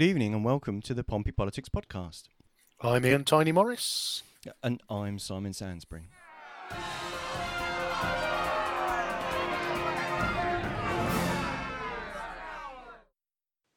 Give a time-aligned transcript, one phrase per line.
[0.00, 2.22] Good evening and welcome to the Pompey Politics Podcast.
[2.80, 4.22] I'm Ian Tiny Morris.
[4.62, 6.08] And I'm Simon Sansbury.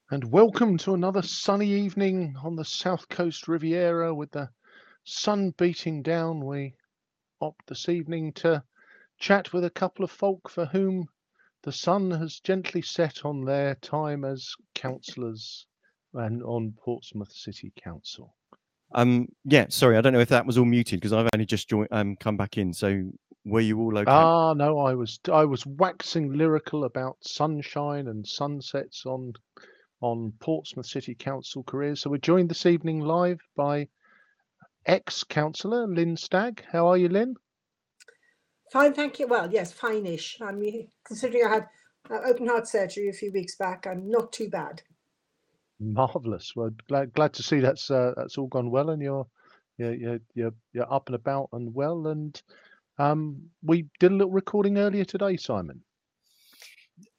[0.10, 4.50] And welcome to another sunny evening on the South Coast Riviera with the
[5.04, 6.46] sun beating down.
[6.46, 6.76] We
[7.42, 8.64] opt this evening to
[9.20, 11.10] chat with a couple of folk for whom
[11.64, 15.66] the sun has gently set on their time as councillors
[16.14, 18.34] and on Portsmouth City Council.
[18.96, 21.68] Um, yeah, sorry, I don't know if that was all muted because I've only just
[21.68, 22.74] joined, um, come back in.
[22.74, 23.12] So
[23.46, 24.12] were you all okay?
[24.12, 29.34] Ah, no, I was I was waxing lyrical about sunshine and sunsets on
[30.02, 32.02] on Portsmouth City Council careers.
[32.02, 33.88] So we're joined this evening live by
[34.86, 36.64] ex-councillor Lynne Stagg.
[36.72, 37.36] How are you, Lynne?
[38.72, 39.28] Fine, thank you.
[39.28, 40.42] Well, yes, fine-ish.
[40.42, 41.68] I mean, considering I had
[42.12, 44.82] uh, open heart surgery a few weeks back, I'm not too bad.
[45.84, 46.56] Marvelous.
[46.56, 49.28] Well, glad glad to see that's uh, that's all gone well, and you're
[49.78, 52.08] you're you're you're, up and about and well.
[52.08, 52.42] And
[52.98, 55.82] um, we did a little recording earlier today, Simon.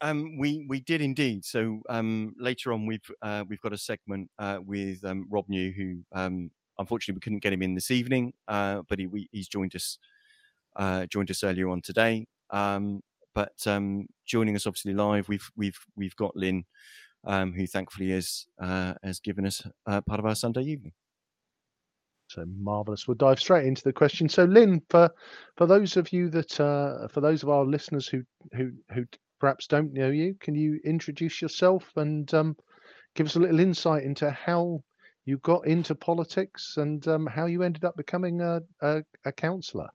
[0.00, 1.44] Um, we we did indeed.
[1.44, 5.72] So um, later on, we've uh, we've got a segment uh, with um, Rob New,
[5.72, 9.48] who um, unfortunately we couldn't get him in this evening, uh, but he we, he's
[9.48, 9.98] joined us
[10.76, 12.26] uh, joined us earlier on today.
[12.50, 13.02] Um,
[13.34, 13.66] but
[14.26, 16.64] joining us obviously live, we've we've we've got Lynne
[17.26, 20.92] um, who thankfully has uh, has given us uh, part of our Sunday evening.
[22.28, 23.06] So marvelous.
[23.06, 24.28] We'll dive straight into the question.
[24.28, 25.10] So, Lynne, for
[25.56, 28.22] for those of you that uh, for those of our listeners who
[28.54, 29.04] who who
[29.40, 32.56] perhaps don't know you, can you introduce yourself and um,
[33.14, 34.82] give us a little insight into how
[35.26, 39.88] you got into politics and um, how you ended up becoming a, a, a councillor?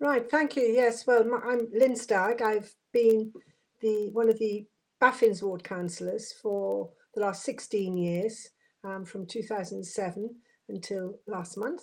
[0.00, 0.28] Right.
[0.28, 0.62] Thank you.
[0.62, 1.06] Yes.
[1.06, 2.42] Well, I'm Lynne Stagg.
[2.42, 3.32] I've been
[3.80, 4.66] the one of the
[5.04, 8.48] Baffins Ward councillors for the last 16 years,
[8.84, 10.34] um, from 2007
[10.70, 11.82] until last month.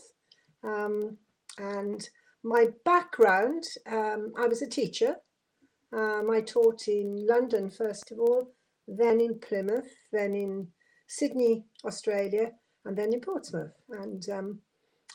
[0.64, 1.20] Um,
[1.60, 2.10] and
[2.44, 5.18] my background, um, I was a teacher.
[5.94, 8.56] Um, I taught in London, first of all,
[8.88, 10.70] then in Plymouth, then in
[11.08, 12.54] Sydney, Australia,
[12.86, 13.74] and then in Portsmouth.
[13.90, 14.60] And um,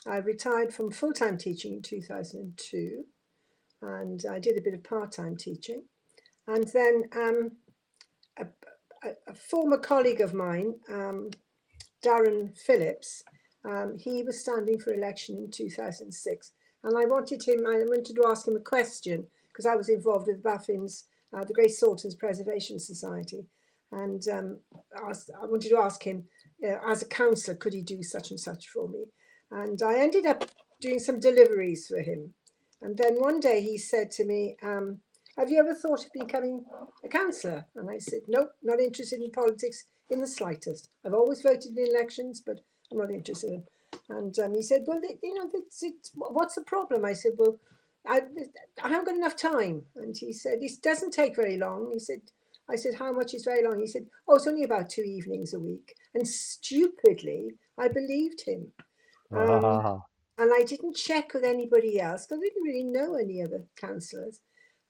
[0.05, 3.03] I retired from full time teaching in 2002,
[3.81, 5.83] and I did a bit of part time teaching.
[6.47, 7.51] And then um,
[9.03, 11.29] a, former colleague of mine, um,
[12.03, 13.23] Darren Phillips,
[13.65, 16.51] um, he was standing for election in 2006.
[16.83, 20.27] And I wanted him, I wanted to ask him a question because I was involved
[20.27, 21.03] with Baffins,
[21.35, 23.45] uh, the Great Salterns Preservation Society.
[23.91, 24.59] And um,
[25.07, 26.25] asked, I wanted to ask him,
[26.63, 29.05] uh, as a councillor, could he do such and such for me?
[29.51, 30.45] And I ended up
[30.81, 32.33] doing some deliveries for him.
[32.81, 34.99] And then one day he said to me, um,
[35.37, 36.65] have you ever thought of becoming
[37.03, 37.65] a councillor?
[37.75, 40.89] And I said, Nope, not interested in politics in the slightest.
[41.05, 42.59] I've always voted in elections, but
[42.91, 43.63] I'm not interested in.
[44.09, 47.05] And um, he said, Well, you know, it's, it's, what's the problem?
[47.05, 47.59] I said, Well,
[48.05, 48.21] I,
[48.83, 49.83] I haven't got enough time.
[49.95, 51.91] And he said, It doesn't take very long.
[51.93, 52.21] He said,
[52.69, 53.79] I said, How much is very long?
[53.79, 55.93] He said, Oh, it's only about two evenings a week.
[56.15, 58.71] And stupidly, I believed him.
[59.31, 59.99] Um, ah.
[60.39, 64.39] And I didn't check with anybody else because I didn't really know any other councillors.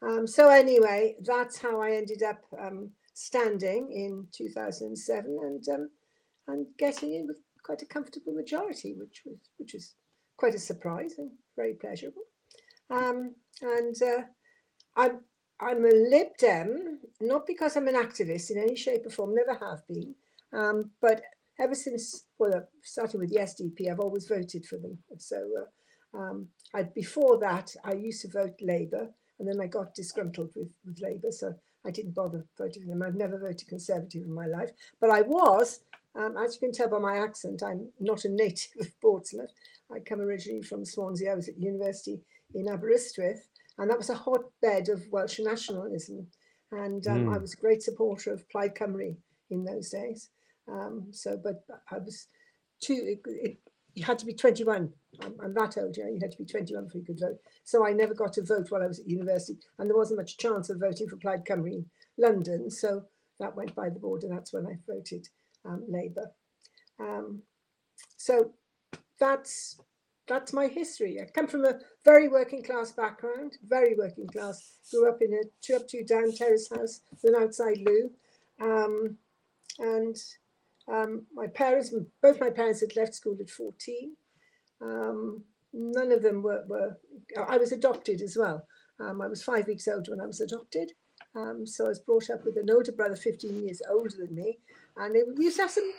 [0.02, 5.90] Um, so anyway, that's how I ended up um, standing in 2007 and um,
[6.48, 9.96] and getting in with quite a comfortable majority, which was which was
[10.38, 12.22] quite a surprise and very pleasurable.
[12.90, 14.22] Um, and uh,
[14.96, 15.22] I'm
[15.60, 19.58] I'm a Lib Dem, not because I'm an activist in any shape or form, never
[19.60, 20.14] have been,
[20.54, 21.22] um, but
[21.60, 24.98] ever since well, starting with the SDP, I've always voted for them.
[25.18, 29.10] So uh, um, I, before that, I used to vote Labour
[29.40, 31.54] and then I got disgruntled with, with Labour, so
[31.86, 33.02] I didn't bother voting for them.
[33.02, 35.82] I've never voted Conservative in my life, but I was,
[36.16, 39.52] um, as you can tell by my accent, I'm not a native of Portsmouth.
[39.94, 41.32] I come originally from Swansea.
[41.32, 42.20] I was at university
[42.56, 46.28] in Aberystwyth, and that was a hotbed of Welsh nationalism.
[46.72, 47.36] And um, mm.
[47.36, 49.16] I was a great supporter of Plaid Cymru
[49.50, 50.30] in those days.
[50.68, 52.28] Um, so, but I was
[52.82, 53.58] too, it, it,
[53.98, 54.94] you had to be 21.
[55.24, 56.08] I'm, I'm that old, yeah.
[56.08, 57.40] You had to be 21 before you could vote.
[57.64, 60.38] So I never got to vote while I was at university, and there wasn't much
[60.38, 61.86] chance of voting for Plaid Cymru in
[62.16, 62.70] London.
[62.70, 63.06] So
[63.40, 65.28] that went by the board, and that's when I voted
[65.66, 66.30] um, Labour.
[67.00, 67.42] Um,
[68.18, 68.52] so
[69.20, 69.80] that's
[70.28, 71.20] that's my history.
[71.20, 74.74] I come from a very working class background, very working class.
[74.92, 78.12] Grew up in a two up, two down terrace house with an outside loo,
[78.62, 79.18] um,
[79.80, 80.16] and
[80.92, 84.16] um, my parents, both my parents had left school at 14.
[84.82, 85.44] Um,
[85.74, 86.98] none of them were, were,
[87.48, 88.66] I was adopted as well.
[89.00, 90.92] Um, I was five weeks old when I was adopted.
[91.36, 94.60] Um, so I was brought up with an older brother, 15 years older than me,
[94.96, 95.92] and we used to have some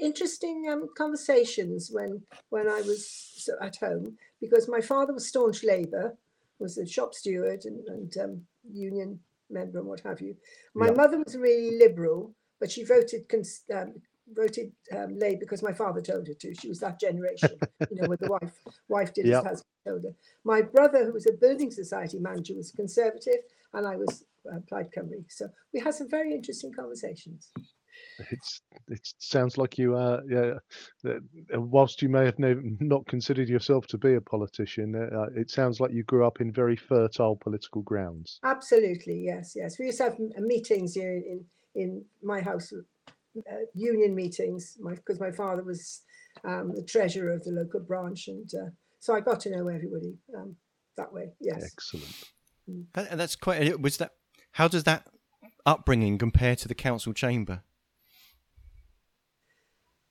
[0.00, 6.16] interesting um, conversations when when I was at home because my father was staunch Labour,
[6.58, 9.20] was a shop steward and, and um, union
[9.50, 10.36] member and what have you.
[10.74, 13.94] My mother was really liberal, but she voted cons- um,
[14.34, 16.54] voted um, Labour because my father told her to.
[16.54, 17.58] She was that generation,
[17.90, 18.54] you know, where the wife
[18.88, 19.38] wife did Yep.
[19.38, 20.14] as husband told her.
[20.44, 23.40] My brother, who was a building society manager, was conservative,
[23.74, 25.24] and I was uh, Plaid Cymru.
[25.28, 27.50] So we had some very interesting conversations.
[28.30, 30.54] It's it sounds like you uh yeah
[31.06, 35.50] uh, whilst you may have not considered yourself to be a politician uh, uh, it
[35.50, 39.78] sounds like you grew up in very fertile political grounds Absolutely, yes, yes.
[39.78, 41.44] We used to have meetings here in
[41.74, 42.72] in my house,
[43.50, 46.02] uh, union meetings, because my father was
[46.44, 50.16] um, the treasurer of the local branch, and uh, so I got to know everybody
[50.36, 50.56] um,
[50.96, 51.32] that way.
[51.40, 51.64] Yes.
[51.64, 52.32] excellent
[52.66, 53.72] And and that's quite.
[53.72, 54.12] uh, Was that?
[54.52, 55.06] How does that
[55.64, 57.62] upbringing compare to the council chamber?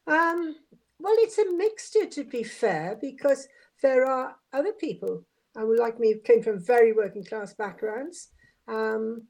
[0.07, 0.55] Um,
[0.99, 3.47] well, it's a mixture, to be fair, because
[3.81, 5.25] there are other people
[5.55, 8.29] uh, who, like me, came from very working class backgrounds,
[8.67, 9.23] um,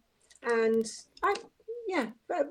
[0.44, 0.86] and
[1.24, 1.34] I,
[1.88, 2.50] yeah, but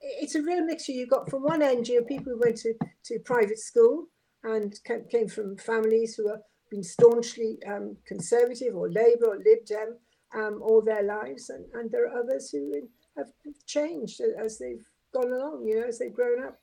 [0.00, 0.92] it's a real mixture.
[0.92, 2.74] You've got from one end, you have people who went to,
[3.06, 4.06] to private school
[4.42, 4.74] and
[5.10, 9.96] came from families who have been staunchly um, conservative or Labour or Lib Dem
[10.34, 12.72] um, all their lives, and, and there are others who
[13.16, 13.28] have
[13.66, 16.58] changed as they've gone along, you know, as they've grown up.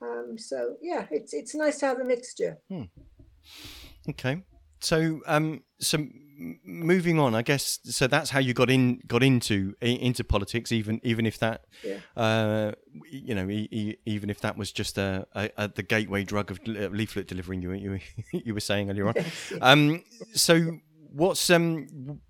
[0.00, 2.58] Um, so yeah, it's it's nice to have a mixture.
[4.08, 4.42] Okay.
[4.80, 6.27] So, um, so m-
[6.64, 7.80] moving on, I guess.
[7.84, 11.98] So that's how you got in, got into into politics, even even if that, Yeah.
[12.16, 12.72] uh,
[13.10, 16.50] you know, e- e- even if that was just a, a, a the gateway drug
[16.50, 17.98] of leaflet delivering you you
[18.32, 19.14] you were saying earlier on.
[19.60, 20.78] Um, so
[21.12, 22.20] what's um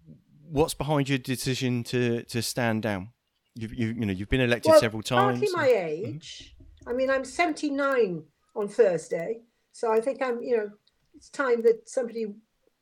[0.50, 3.10] what's behind your decision to to stand down?
[3.54, 5.40] You've you you know you've been elected Well, several times.
[5.40, 6.54] Partly my age.
[6.86, 8.22] I mean, I'm 79
[8.56, 9.40] on Thursday,
[9.72, 10.40] so I think I'm.
[10.42, 10.70] You know,
[11.14, 12.26] it's time that somebody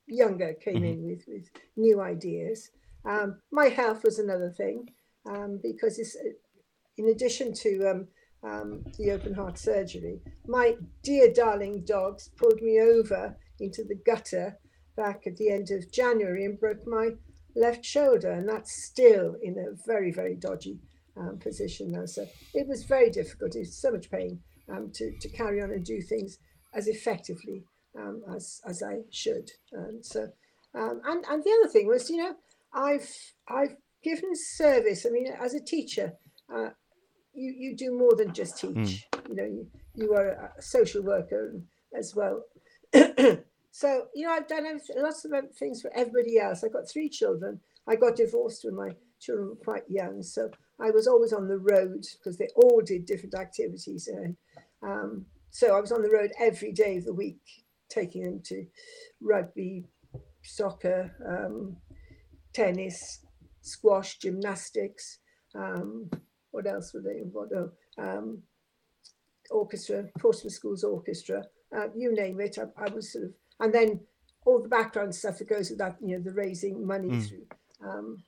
[0.07, 0.93] younger came Mhm.
[0.93, 2.71] in with with new ideas.
[3.05, 4.91] Um, my health was another thing
[5.27, 6.17] um, because it's
[6.97, 8.09] in addition to um,
[8.43, 14.59] um, the open heart surgery, my dear darling dogs pulled me over into the gutter
[14.97, 17.11] back at the end of January and broke my
[17.55, 20.79] left shoulder, and that's still in a very, very dodgy
[21.17, 22.07] um, position now.
[22.07, 23.55] So it was very difficult.
[23.57, 26.39] It was so much pain um, to, to carry on and do things
[26.75, 27.65] as effectively
[27.99, 29.51] um, as, as I should.
[29.73, 30.29] And so,
[30.75, 32.35] um, and, and the other thing was, you know,
[32.75, 33.09] I've,
[33.49, 35.07] I've given service.
[35.07, 36.13] I mean, as a teacher,
[36.55, 36.71] uh,
[37.35, 39.07] you, you do more than just teach.
[39.29, 41.55] You know, you, you are a social worker
[41.97, 42.43] as well.
[43.71, 46.65] so, you know, I've done lots of things for everybody else.
[46.65, 47.61] I've got three children.
[47.87, 48.91] I got divorced when my
[49.21, 50.23] children were quite young.
[50.23, 50.51] So
[50.81, 54.09] I was always on the road because they all did different activities.
[54.09, 54.37] And
[54.83, 57.41] um, so I was on the road every day of the week,
[57.89, 58.67] taking them to
[59.21, 59.85] rugby,
[60.43, 61.77] soccer, um,
[62.53, 63.21] tennis,
[63.63, 65.19] squash, gymnastics.
[65.55, 66.11] Um,
[66.51, 67.53] what else were they involved?
[67.55, 68.43] Oh, um,
[69.51, 71.45] orchestra, Portsmouth Schools Orchestra,
[71.77, 72.59] uh, you name it.
[72.59, 74.01] I, I was sort of, and then
[74.45, 77.29] all the background stuff that goes with that, you know, the raising money Mm.
[77.29, 77.47] through
[77.89, 78.23] um,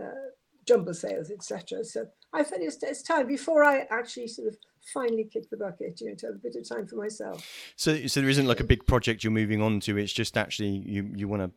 [0.00, 0.30] uh,
[0.66, 1.84] jumble sales, etc.
[1.84, 4.56] So I thought it's, it's time before I actually sort of
[4.94, 7.46] finally kick the bucket, you know, to have a bit of time for myself.
[7.76, 9.96] So so there isn't like a big project you're moving on to.
[9.96, 11.50] It's just actually you you want to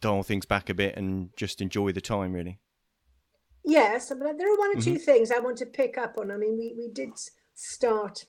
[0.00, 2.58] dial things back a bit and just enjoy the time, really.
[3.64, 4.92] Yes, but there are one or Mm-hmm.
[4.94, 6.30] two things I want to pick up on.
[6.30, 7.10] I mean, we, we did
[7.54, 8.26] start,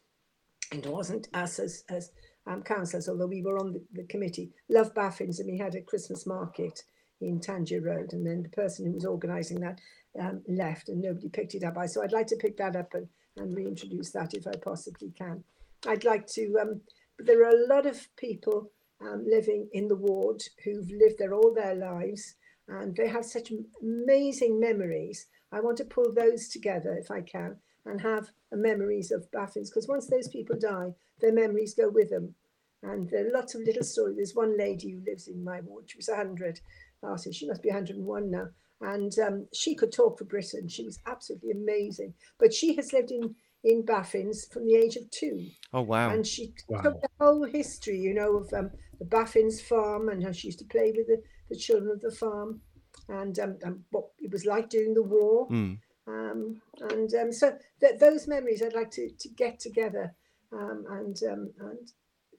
[0.72, 2.12] and it wasn't us as, as
[2.48, 5.82] um, councillors, although we were on the, the committee, Love Baffins, and we had a
[5.82, 6.84] Christmas market
[7.20, 8.14] in Tangier Road.
[8.14, 9.82] And then the person who was organising that
[10.18, 11.78] um, left and nobody picked it up.
[11.78, 15.12] I So I'd like to pick that up and, and reintroduce that if I possibly
[15.18, 15.44] can.
[15.88, 16.82] I'd like to, um,
[17.18, 21.34] but there are a lot of people um, living in the ward who've lived there
[21.34, 22.36] all their lives
[22.68, 23.52] and they have such
[23.82, 25.28] amazing memories.
[25.52, 29.88] I want to pull those together if I can and have memories of Baffins because
[29.88, 32.34] once those people die, their memories go with them.
[32.82, 34.16] And there are lots of little stories.
[34.16, 35.86] There's one lady who lives in my ward.
[35.88, 36.60] She was 100
[37.02, 37.34] last year.
[37.34, 38.48] She must be 101 now.
[38.82, 40.68] And um, she could talk for Britain.
[40.68, 42.14] She was absolutely amazing.
[42.40, 46.10] But she has lived in, in Baffins from the age of two Oh wow!
[46.10, 46.82] and she Wow.
[46.82, 50.60] took the whole history, you know, of um, the Baffins farm and how she used
[50.60, 52.62] to play with the, the children of the farm,
[53.10, 55.48] and um, and what it was like during the war.
[55.50, 55.80] Mm.
[56.08, 60.14] Um, and um, so th- those memories I'd like to, to get together
[60.54, 61.92] um, and um, and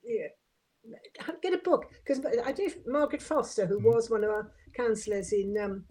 [0.03, 0.27] yeah,
[1.41, 5.55] get a book because I do Margaret Foster, who was one of our councillors in
[5.61, 5.83] um,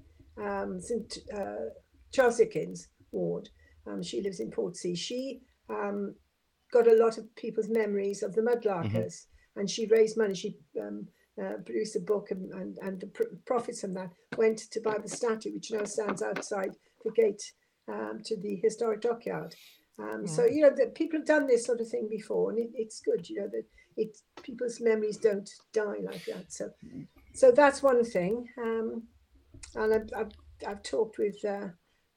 [0.43, 1.19] um, St.
[1.37, 1.71] Uh,
[2.12, 3.49] Charles Dickens ward.
[3.87, 4.97] Um, she lives in Portsea.
[4.97, 6.14] She um,
[6.73, 9.61] got a lot of people's memories of the mudlarkers, mm-hmm.
[9.61, 10.35] and she raised money.
[10.35, 11.07] She um,
[11.40, 14.97] uh, produced a book, and, and, and the pr- profits from that went to buy
[14.99, 16.71] the statue, which now stands outside
[17.05, 17.52] the gate
[17.88, 19.55] um, to the historic dockyard.
[19.99, 20.33] Um, yeah.
[20.33, 23.00] So you know that people have done this sort of thing before, and it, it's
[23.00, 23.28] good.
[23.28, 23.64] You know that
[23.97, 26.52] it people's memories don't die like that.
[26.52, 26.71] So,
[27.35, 28.47] so that's one thing.
[29.75, 30.32] And I've, I've,
[30.66, 31.68] I've talked with uh,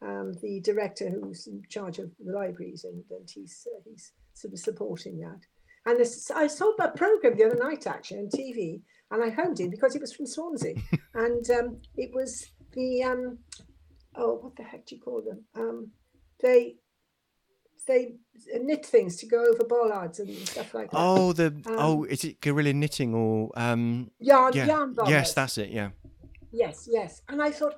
[0.02, 4.54] um, the director who's in charge of the libraries, and, and he's uh, he's sort
[4.54, 5.40] of supporting that.
[5.86, 9.60] And this, I saw that program the other night actually on TV, and I honed
[9.60, 10.76] in because it was from Swansea,
[11.14, 13.40] and um, it was the um,
[14.16, 15.44] oh what the heck do you call them?
[15.56, 15.92] Um,
[16.42, 16.76] they
[17.88, 18.14] they
[18.54, 20.98] knit things to go over bollards and stuff like that.
[20.98, 24.68] Oh, the um, oh, is it guerrilla knitting or um yarn yeah.
[24.68, 24.96] yarn.
[25.08, 25.72] Yes, that's it.
[25.72, 25.90] Yeah.
[26.52, 27.76] Yes, yes, and I thought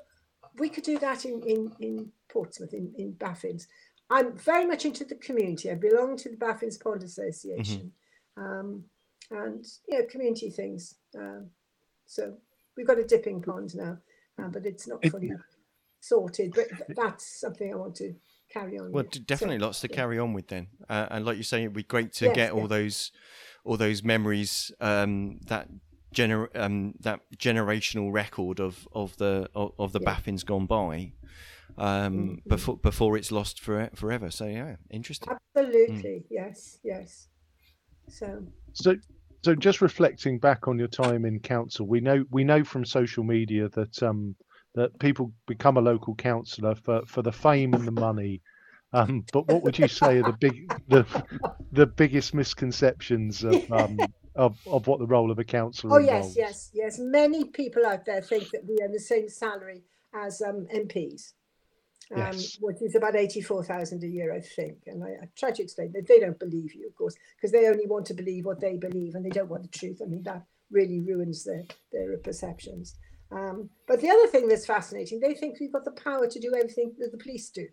[0.58, 3.68] we could do that in in in Portsmouth in in Baffins.
[4.10, 5.72] I'm very much into the community.
[5.72, 7.92] I belong to the Baffins Pond Association,
[8.38, 8.44] mm-hmm.
[8.44, 8.84] um,
[9.32, 10.96] and you know community things.
[11.18, 11.50] Um,
[12.06, 12.36] so
[12.76, 13.98] we've got a dipping pond now,
[14.42, 15.38] uh, but it's not fully it,
[16.02, 16.54] sorted.
[16.54, 18.14] But that's something I want to
[18.52, 18.92] carry on.
[18.92, 19.26] Well, with.
[19.26, 19.96] definitely so, lots to yeah.
[19.96, 20.68] carry on with then.
[20.90, 23.12] Uh, and like you say, it'd be great to yes, get all those
[23.64, 25.68] all those memories um, that
[26.14, 30.14] gener um, that generational record of of the of, of the yeah.
[30.14, 31.14] Baffins gone by
[31.78, 32.50] um, mm-hmm.
[32.50, 34.30] before before it's lost for, forever.
[34.32, 35.34] So yeah, interesting.
[35.56, 36.24] Absolutely, mm.
[36.30, 37.28] yes, yes.
[38.10, 38.96] So so
[39.44, 43.24] so just reflecting back on your time in council, we know we know from social
[43.24, 44.36] media that um,
[44.76, 48.42] that people become a local councillor for, for the fame and the money.
[48.94, 51.06] Um, but what would you say are the big the
[51.72, 53.98] the biggest misconceptions of um,
[54.36, 56.00] of, of what the role of a councillor?
[56.00, 56.36] Is oh involves?
[56.36, 57.00] yes, yes, yes.
[57.00, 59.84] Many people out there think that we earn the same salary
[60.14, 61.34] as um, MPs,
[62.12, 62.58] um, yes.
[62.62, 64.78] which is about eighty-four thousand a year, I think.
[64.88, 67.68] And I, I try to explain that they don't believe you, of course, because they
[67.68, 70.02] only want to believe what they believe, and they don't want the truth.
[70.04, 72.96] I mean, that really ruins their their perceptions.
[73.32, 76.54] Um, but the other thing that's fascinating, they think we've got the power to do
[76.54, 77.66] everything that the police do.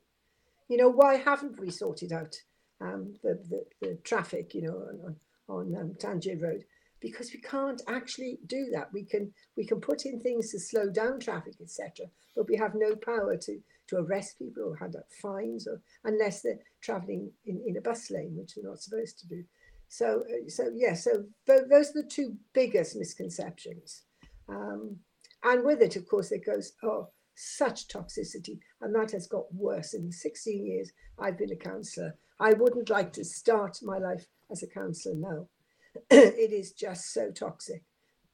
[0.68, 2.36] You know, why haven't we sorted out
[2.80, 4.74] um, the, the, the, traffic, you know,
[5.04, 5.16] on,
[5.48, 6.64] on um, Tangier Road?
[7.00, 8.92] Because we can't actually do that.
[8.92, 12.06] We can we can put in things to slow down traffic, etc.
[12.34, 16.42] But we have no power to to arrest people or hand out fines, or unless
[16.42, 19.44] they're travelling in, in a bus lane, which they're not supposed to do.
[19.88, 20.94] So uh, so yeah.
[20.94, 24.02] So th- those are the two biggest misconceptions.
[24.48, 24.96] Um,
[25.44, 28.58] and with it, of course, it goes, oh, such toxicity.
[28.80, 32.16] And that has got worse in 16 years I've been a councillor.
[32.40, 35.48] I wouldn't like to start my life as a councillor now.
[36.10, 37.82] it is just so toxic.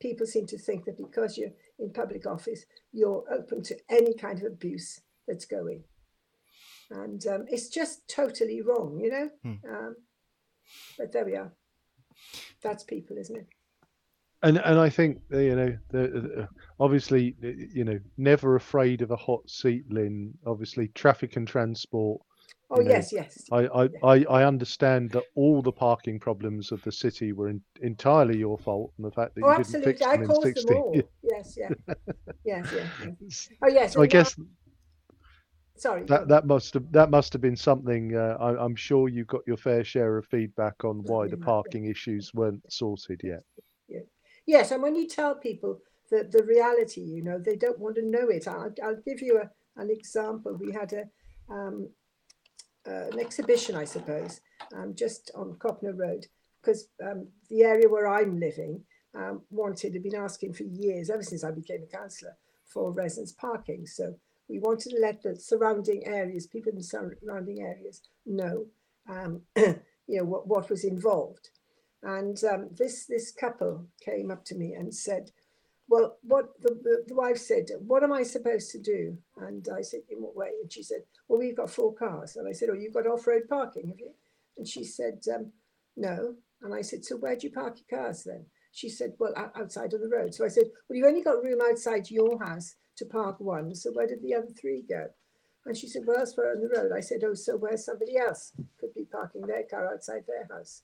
[0.01, 4.39] People seem to think that because you're in public office, you're open to any kind
[4.39, 5.83] of abuse that's going.
[6.91, 9.31] And um, it's just totally wrong, you know?
[9.43, 9.69] Hmm.
[9.69, 9.97] Um,
[10.99, 11.53] but there we are.
[12.63, 13.47] That's people, isn't it?
[14.45, 19.49] and and I think you know the, obviously you know never afraid of a hot
[19.49, 20.35] seat, Lynne.
[20.47, 22.21] Obviously, traffic and transport.
[22.71, 23.45] Oh know, yes, yes.
[23.53, 27.61] I, I, I, I understand that all the parking problems of the city were in,
[27.83, 29.93] entirely your fault, and the fact that oh, you absolutely.
[29.93, 30.75] didn't fix them I in sixty.
[30.75, 31.03] Them all.
[31.23, 31.69] yes, yeah,
[32.45, 33.11] yes, yeah.
[33.21, 33.49] yes.
[33.63, 33.93] Oh yes.
[33.93, 34.37] So I guess.
[35.77, 36.05] Sorry.
[36.05, 38.17] That that must have that must have been something.
[38.17, 41.87] Uh, I, am sure you got your fair share of feedback on why the parking
[41.87, 43.43] issues weren't sorted yet.
[44.47, 45.81] Yes, and when you tell people
[46.11, 48.47] the, the reality, you know, they don't want to know it.
[48.47, 50.57] I'll, I'll give you a, an example.
[50.61, 51.05] We had a
[51.53, 51.89] um,
[52.87, 54.41] uh, an exhibition, I suppose,
[54.75, 56.27] um, just on Copnor Road,
[56.61, 58.83] because um, the area where I'm living
[59.15, 62.37] um, wanted, had been asking for years, ever since I became a councillor,
[62.67, 63.87] for residents parking.
[63.87, 64.15] So
[64.49, 68.67] we wanted to let the surrounding areas, people in the surrounding areas, know,
[69.09, 71.51] um, you know, what, what was involved.
[72.03, 75.31] And um, this this couple came up to me and said,
[75.89, 79.83] "Well, what the, the, the, wife said, what am I supposed to do?" And I
[79.83, 82.71] said, "In what way?" And she said, "Well, we've got four cars." And I said,
[82.71, 84.15] "Oh, you've got off-road parking, have you?"
[84.57, 85.53] And she said, um,
[85.97, 89.35] "No." And I said, "So where do you park your cars then?" She said, "Well,
[89.37, 92.77] outside on the road." So I said, "Well, you've only got room outside your house
[92.97, 93.75] to park one.
[93.75, 95.11] So where did the other three go?"
[95.67, 96.93] And she said, Well, elsewhere on the road.
[96.95, 100.83] I said, Oh, so where somebody else could be parking their car outside their house.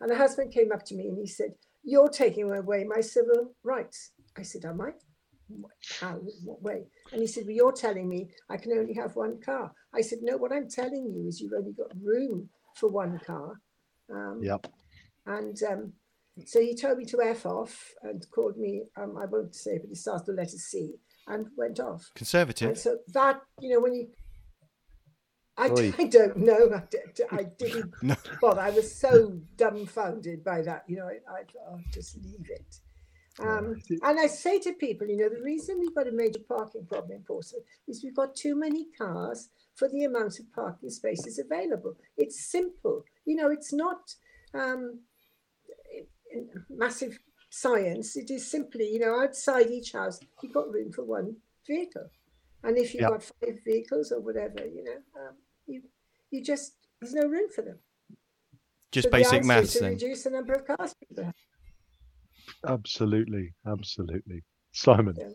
[0.00, 3.52] And the husband came up to me and he said, You're taking away my civil
[3.62, 4.12] rights.
[4.40, 4.90] I said, Am I?
[6.00, 6.14] How?
[6.44, 6.86] What way?
[7.12, 9.72] And he said, Well, you're telling me I can only have one car.
[9.94, 13.60] I said, No, what I'm telling you is you've only got room for one car.
[14.12, 14.66] Um, yep.
[15.26, 15.92] And um,
[16.46, 19.88] so he told me to F off and called me, um, I won't say, but
[19.90, 20.94] he starts the letter C
[21.26, 22.06] and went off.
[22.10, 22.78] And Conservative.
[22.78, 24.08] so that, you know, when you,
[25.58, 25.66] I,
[25.98, 26.70] I don't know.
[26.74, 28.16] I, d- I didn't No.
[28.40, 28.60] bother.
[28.62, 30.84] I was so dumbfounded by that.
[30.88, 32.76] You know, I, I thought, oh, just leave it.
[33.38, 36.84] Um, and I say to people, you know, the reason we've got a major parking
[36.86, 41.38] problem in Portsmouth is we've got too many cars for the amount of parking spaces
[41.38, 41.94] available.
[42.18, 43.04] It's simple.
[43.24, 44.14] You know, it's not
[44.52, 45.00] um,
[46.68, 47.18] massive
[47.50, 48.16] science.
[48.16, 52.10] It is simply, you know, outside each house, you've got room for one vehicle.
[52.62, 53.10] And if you've Yep.
[53.10, 55.34] got five vehicles or whatever, you know, um,
[55.66, 55.82] you
[56.30, 57.78] you just there's no room for them.
[58.92, 59.92] Just So basic is maths then.
[59.92, 61.34] reduce the number of cars people have.
[62.66, 64.44] Absolutely, absolutely.
[64.72, 65.16] Simon.
[65.18, 65.30] Yeah.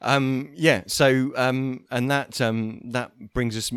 [0.00, 0.82] Um, yeah.
[0.86, 3.70] So, um, and that um, that brings us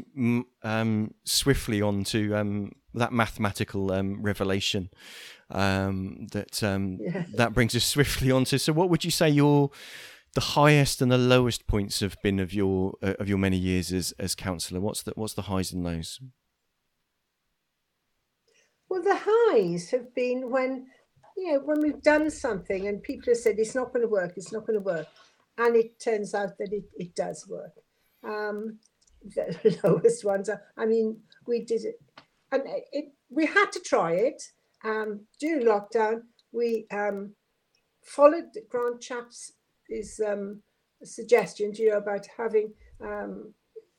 [0.63, 4.89] um, swiftly on to um, that mathematical um, revelation.
[5.49, 7.25] Um, that um, Yeah.
[7.35, 8.59] that brings us swiftly on to.
[8.59, 9.71] So, what would you say your
[10.35, 13.91] the highest and the lowest points have been of your uh, of your many years
[13.91, 14.79] as as councillor?
[14.79, 16.19] What's the what's the highs and lows?
[18.89, 20.87] Well, the highs have been when,
[21.37, 24.33] you know, when we've done something and people have said it's not going to work,
[24.35, 25.07] it's not going to work,
[25.57, 27.73] and it turns out that it, it does work.
[28.23, 28.79] Um,
[29.23, 31.95] the lowest ones are, I mean, we did it,
[32.51, 34.41] and it we had to try it
[34.83, 36.21] um, during lockdown.
[36.51, 37.33] We um,
[38.03, 39.51] followed Grant Shapps'
[39.89, 40.61] his um,
[41.03, 43.53] suggestions, you know, about having um,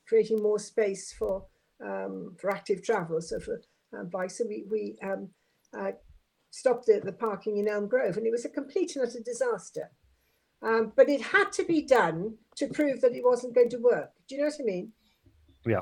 [0.07, 1.47] creating more space for
[1.85, 3.61] um, for active travel, so for
[3.99, 4.39] um, bikes.
[4.39, 5.31] So we we um,
[5.79, 5.93] uh,
[6.55, 9.91] stopped the, the parking in Elm Grove, and it was a complete and utter disaster.
[10.63, 14.11] Um, but it had to be done to prove that it wasn't going to work.
[14.29, 14.93] Do you know what I mean?
[15.67, 15.81] Yeah.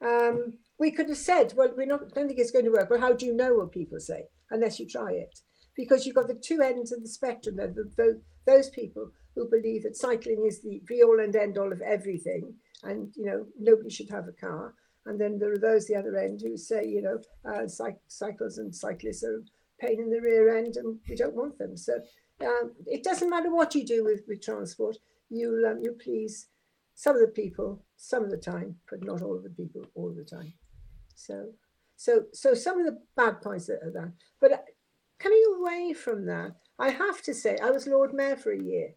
[0.00, 2.90] Um, we could have said, well, we're not, don't think it's going to work.
[2.90, 5.40] Well, how do you know what people say unless you try it?
[5.76, 7.56] Because you've got the two ends of the spectrum.
[7.56, 11.58] The, the, the, those people who believe that cycling is the be all and end
[11.58, 12.54] all of everything,
[12.84, 14.74] and you know nobody should have a car.
[15.06, 18.58] And then there are those the other end who say, you know, uh, cyc- cycles
[18.58, 19.42] and cyclists are
[19.84, 21.76] pain in the rear end, and we don't want them.
[21.76, 21.94] So
[22.40, 24.96] um, it doesn't matter what you do with, with transport.
[25.30, 26.48] You'll um, you please
[26.94, 30.14] some of the people some of the time, but not all of the people all
[30.14, 30.52] the time.
[31.14, 31.50] So
[31.96, 34.12] so so some of the bad points that are there.
[34.40, 34.58] But uh,
[35.18, 38.94] coming away from that, I have to say I was Lord Mayor for a year,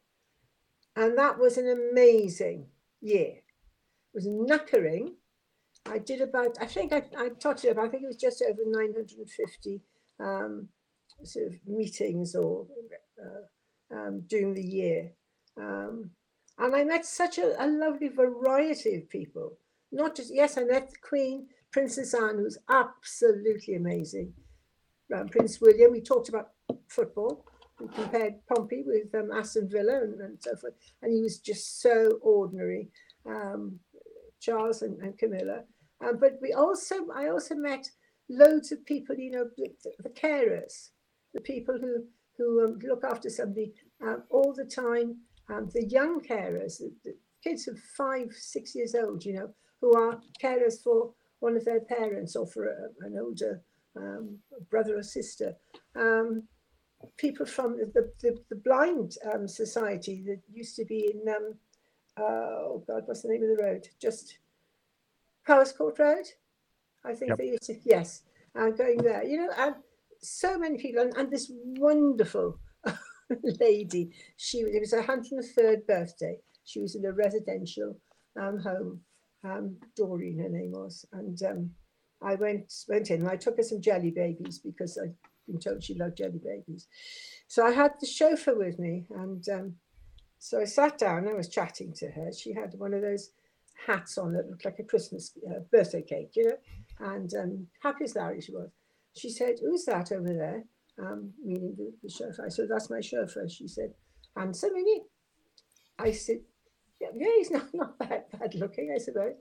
[0.95, 2.67] and that was an amazing
[3.01, 3.35] year.
[3.37, 5.13] It was knackering.
[5.85, 8.59] I did about, I think I, I totted up, I think it was just over
[8.65, 9.81] 950
[10.19, 10.67] um,
[11.23, 12.67] sort of meetings or
[13.21, 15.11] uh, um, during the year.
[15.57, 16.11] Um,
[16.59, 19.57] and I met such a, a lovely variety of people.
[19.91, 24.33] Not just, yes, I met the Queen, Princess Anne, who's absolutely amazing.
[25.15, 26.51] Um, Prince William, we talked about
[26.89, 27.45] football.
[27.79, 30.73] We compared Pompey with um, Aston Villa and, and so forth.
[31.01, 32.89] And he was just so ordinary.
[33.25, 33.79] Um,
[34.39, 35.63] Charles and, and Camilla.
[36.05, 37.89] Um, but we also, I also met
[38.29, 40.89] loads of people, you know, the, the carers,
[41.37, 42.03] the people who
[42.37, 45.17] who um, look after somebody um, all the time.
[45.49, 49.49] Um, the young carers, the, the kids of five, six years old, you know,
[49.81, 53.61] who are carers for one of their parents or for a, an older
[53.95, 54.37] um,
[54.69, 55.55] brother or sister.
[55.95, 56.43] Um,
[57.17, 61.55] people from the, the, the blind um, society that used to be in, um,
[62.19, 63.87] uh, oh God, what's the name of the road?
[63.99, 64.37] Just
[65.47, 66.25] Powerscourt Road,
[67.03, 67.37] I think Yep.
[67.37, 68.23] they used to, yes,
[68.55, 69.75] uh, going there, you know, and
[70.21, 72.59] so many people, and, and this wonderful
[73.59, 76.37] lady, she it was her 103rd birthday.
[76.65, 77.97] She was in a residential
[78.39, 79.01] um, home,
[79.43, 81.71] um, Doreen, her name was, and um,
[82.21, 85.13] I went went in and I took her some jelly babies because I'd
[85.47, 86.87] been told she loved jelly babies.
[87.47, 89.75] So I had the chauffeur with me, and um,
[90.39, 91.19] so I sat down.
[91.19, 92.31] and I was chatting to her.
[92.31, 93.31] She had one of those
[93.85, 96.57] hats on that looked like a Christmas uh, birthday cake, you know,
[96.99, 98.69] and um, happy as Larry she was.
[99.17, 100.63] She said, "Who's that over there?"
[100.99, 102.45] Um, meaning the, the chauffeur.
[102.45, 103.93] I said, "That's my chauffeur." She said,
[104.35, 105.01] "Handsome, isn't he?"
[105.99, 106.41] I said,
[106.99, 109.35] "Yeah, yeah he's not not bad bad looking, I suppose."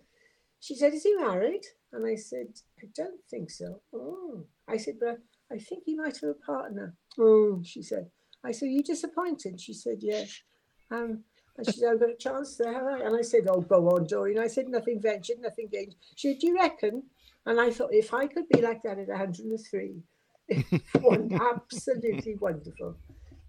[0.60, 2.48] She said, "Is he married?" And I said,
[2.82, 5.18] "I don't think so." Oh, I said, "But
[5.52, 8.10] I think he might have a partner." Oh, she said.
[8.44, 10.42] I said, "Are you disappointed?" She said, "Yes."
[10.90, 11.24] Um,
[11.58, 12.72] and she said, I've got a chance there.
[12.72, 14.38] have I?" And I said, Oh, go on, Doreen.
[14.38, 15.94] I said, Nothing ventured, nothing gained.
[16.14, 17.04] She said, Do you reckon?
[17.46, 20.02] And I thought, if I could be like that at 103,
[21.00, 22.96] one, absolutely wonderful.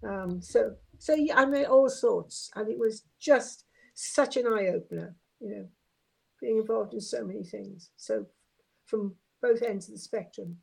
[0.07, 4.67] Um, so, so yeah, I met all sorts, and it was just such an eye
[4.67, 5.67] opener, you know,
[6.39, 7.89] being involved in so many things.
[7.97, 8.25] So,
[8.85, 10.57] from both ends of the spectrum.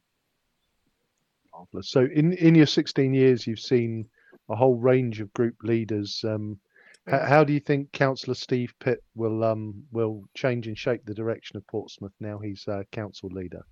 [1.52, 1.90] Marvelous.
[1.90, 4.06] So in in your 16 years, you've seen
[4.48, 6.58] a whole range of group leaders um,
[7.06, 11.56] How, do you think Councillor Steve Pitt will um will change and shape the direction
[11.56, 13.62] of Portsmouth now he's uh, council leader?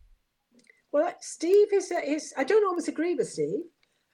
[0.92, 3.64] Well, Steve is, is I don't always agree with Steve,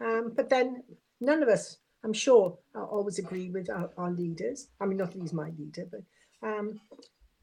[0.00, 0.84] um, but then
[1.20, 4.68] none of us, I'm sure, uh, always agree with our, our, leaders.
[4.80, 6.80] I mean, not that he's my leader, but um,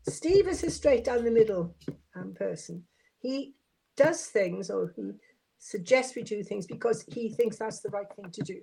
[0.08, 1.76] Steve is a straight down the middle
[2.16, 2.86] um, person.
[3.20, 3.56] He
[3.98, 5.12] does things or he
[5.60, 8.62] suggests we do things because he thinks that's the right thing to do.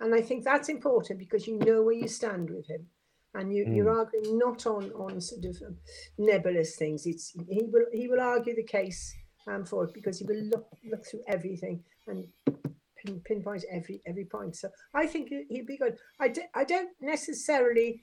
[0.00, 2.86] And I think that's important because you know where you stand with him.
[3.34, 3.76] And you, mm.
[3.76, 5.76] you're arguing not on, on sort of um,
[6.18, 7.06] nebulous things.
[7.06, 9.14] It's he will he will argue the case
[9.46, 12.26] um, for it because he will look look through everything and
[12.96, 14.56] pin, pinpoint every every point.
[14.56, 15.96] So I think he'd be good.
[16.18, 18.02] I, d- I don't necessarily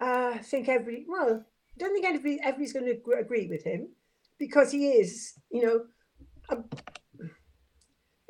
[0.00, 3.88] uh, think every well, I don't think everybody, everybody's going to agree with him
[4.38, 5.80] because he is, you know,
[6.48, 6.58] a,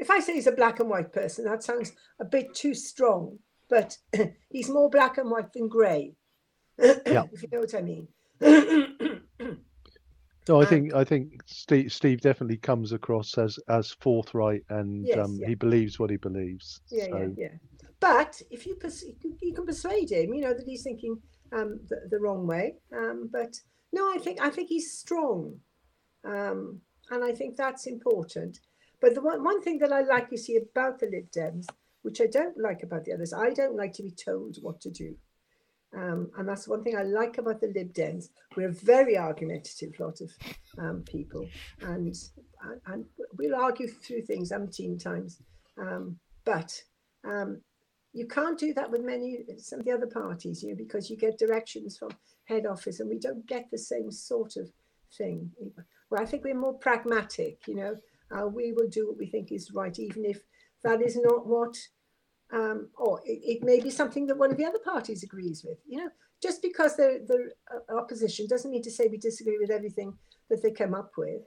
[0.01, 3.39] if I say he's a black and white person, that sounds a bit too strong,
[3.69, 3.97] but
[4.51, 6.15] he's more black and white than grey.
[7.07, 7.25] Yeah.
[7.31, 8.09] if you know what I mean.
[10.49, 15.19] no, I think I think Steve, Steve definitely comes across as as forthright and yes,
[15.19, 15.49] um, yeah.
[15.49, 16.81] he believes what he believes.
[16.91, 17.19] Yeah, so.
[17.19, 17.49] yeah, yeah.
[18.01, 19.05] But if you pers-
[19.43, 21.21] you can persuade him, you know that he's thinking
[21.53, 22.77] um, the, the wrong way.
[22.97, 23.61] Um, but
[23.93, 25.61] no, I think I think he's strong,
[26.25, 28.61] um, and I think that's important.
[29.01, 31.67] But the one, one thing that I like you see about the Lib Dems,
[32.03, 34.91] which I don't like about the others, I don't like to be told what to
[34.91, 35.15] do.
[35.97, 38.29] Um, and that's one thing I like about the Lib Dems.
[38.57, 40.31] We're a very argumentative lot of
[40.79, 41.49] um, people,
[41.83, 42.15] and,
[42.87, 43.05] and
[43.37, 45.41] we'll argue through things umpteen times.
[45.79, 46.81] Um, but
[47.25, 47.61] um,
[48.13, 51.17] you can't do that with many some of the other parties, you know, because you
[51.17, 52.11] get directions from
[52.45, 54.71] head office, and we don't get the same sort of
[55.17, 55.51] thing.
[56.11, 57.97] Well, I think we're more pragmatic, you know.
[58.31, 60.43] Uh, we will do what we think is right, even if
[60.85, 61.77] that is not what,
[62.53, 65.79] um, or it, it, may be something that one of the other parties agrees with.
[65.87, 66.11] You know,
[66.43, 70.15] just because they're the uh, opposition doesn't mean to say we disagree with everything
[70.49, 71.43] that they come up with.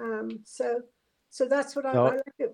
[0.00, 0.80] Um, so,
[1.30, 2.50] so that's what I, no, I like.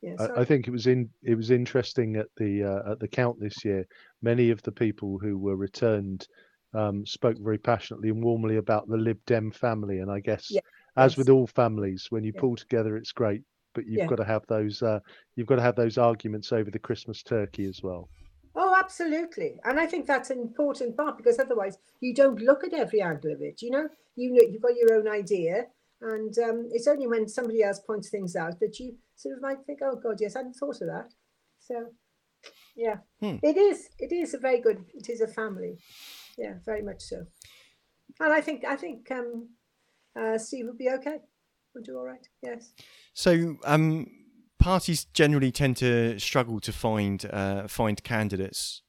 [0.00, 3.08] Yeah, I, I, think it was in it was interesting at the uh, at the
[3.08, 3.86] count this year.
[4.22, 6.26] Many of the people who were returned
[6.72, 10.60] um, spoke very passionately and warmly about the Lib Dem family, and I guess yeah
[10.98, 12.40] as with all families, when you yeah.
[12.40, 13.42] pull together, it's great,
[13.74, 14.06] but you've yeah.
[14.06, 15.00] got to have those uh,
[15.36, 18.08] you've got to have those arguments over the Christmas turkey as well.
[18.54, 22.74] Oh, absolutely, and I think that's an important part because otherwise you don't look at
[22.74, 23.62] every angle of it.
[23.62, 25.66] You know, you know you've got your own idea,
[26.00, 29.64] and um, it's only when somebody else points things out that you sort of might
[29.64, 31.14] think, "Oh God, yes, I hadn't thought of that."
[31.60, 31.86] So,
[32.76, 33.36] yeah, hmm.
[33.42, 33.90] it is.
[33.98, 34.84] It is a very good.
[34.94, 35.78] It is a family.
[36.36, 37.26] Yeah, very much so.
[38.20, 39.48] And I think I think um,
[40.18, 41.18] uh, Steve will be okay.
[41.74, 42.26] We'll do all right.
[42.42, 42.72] Yes.
[43.14, 44.06] So, um,
[44.58, 48.82] parties generally tend to struggle to find uh, find candidates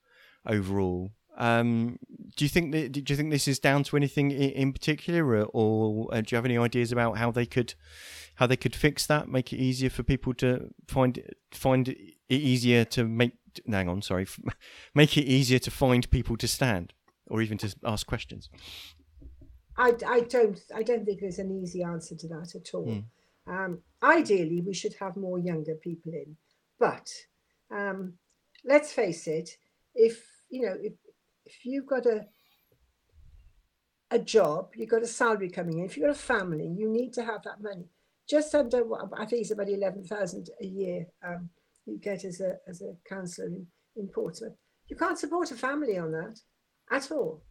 [0.46, 1.12] overall.
[1.38, 2.00] Um,
[2.36, 5.24] do you think that, do you think this is down to anything in, in particular,
[5.24, 7.76] or, or uh, do you have any ideas about how they could
[8.36, 12.86] how they could fix that, make it easier for people to find find it easier
[12.86, 13.34] to make?
[13.70, 14.28] Hang on, sorry,
[14.96, 16.94] make it easier to find people to stand,
[17.28, 18.50] or even to ask questions.
[19.80, 22.86] I, I don't I don't think there's an easy answer to that at all.
[22.86, 23.04] Mm.
[23.48, 26.36] Um, ideally, we should have more younger people in,
[26.80, 27.10] but
[27.72, 28.14] um,
[28.66, 29.50] let's face it,
[29.96, 30.94] if you know if
[31.46, 32.26] if you've got a
[34.12, 35.86] a job, you've got a salary coming in.
[35.86, 37.86] If you've got a family, you need to have that money.
[38.28, 38.84] Just under,
[39.16, 41.50] I think it's about eleven thousand a year um,
[41.86, 44.58] you get as a as a councillor in, in Portsmouth.
[44.88, 46.40] You can't support a family on that
[46.92, 47.44] at all.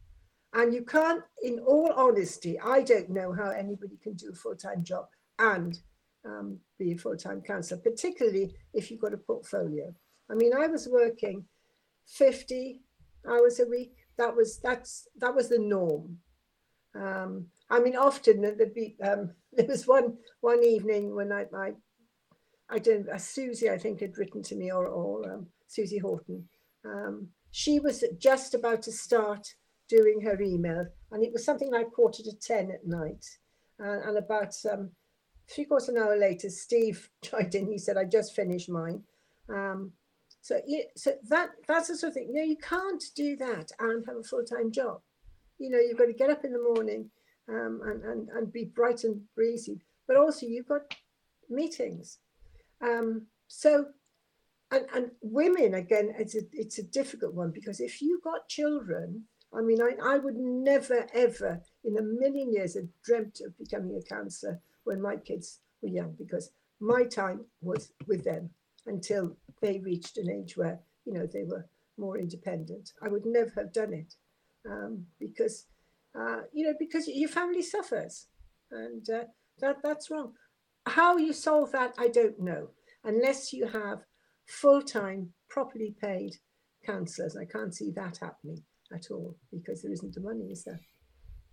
[0.55, 4.57] And you can't, in all honesty, I don't know how anybody can do a full
[4.57, 5.07] time job
[5.39, 5.79] and
[6.25, 9.95] um, be a full time councillor, particularly if you've got a portfolio.
[10.31, 11.45] I mean, I was working
[12.07, 12.81] 50
[13.29, 13.95] hours a week.
[14.17, 16.19] That was that's that was the norm.
[16.95, 21.73] Um, I mean, often there'd be um, there was one one evening when I I,
[22.71, 26.49] I did uh, Suzy I think had written to me or or um, Suzy Horton.
[26.85, 29.55] Um, she was just about to start
[29.89, 33.25] doing her email, and it was something like quarter to 10 at night.
[33.81, 34.91] Uh, and about um,
[35.49, 37.71] three quarters of an hour later, Steve joined in.
[37.71, 39.03] He said, I just finished mine.
[39.49, 39.93] Um,
[40.41, 42.29] so, yeah, so that that's the sort of thing.
[42.29, 45.01] You know, you can't do that and have a full time job.
[45.59, 47.11] You know, you've got to get up in the morning
[47.49, 50.95] um, and, and, and be bright and breezy, but also you've got
[51.49, 52.19] meetings.
[52.81, 53.87] Um, so,
[54.71, 59.25] and, and women, again, it's a, it's a difficult one because if you've got children,
[59.57, 63.97] I mean, I, I would never, ever in a million years have dreamt of becoming
[63.97, 68.51] a councillor when my kids were young because my time was with them
[68.87, 72.93] until they reached an age where, you know, they were more independent.
[73.03, 74.15] I would never have done it
[74.69, 75.67] um, because,
[76.19, 78.27] uh, you know, because your family suffers,
[78.71, 79.25] and uh,
[79.61, 80.33] that that's wrong.
[80.87, 82.69] How you solve that, I don't know,
[83.05, 84.05] unless you have
[84.47, 86.37] full-time, properly paid
[86.87, 87.37] councillors.
[87.37, 88.63] I can't see that happening
[88.95, 90.81] at all because there isn't the money, is there?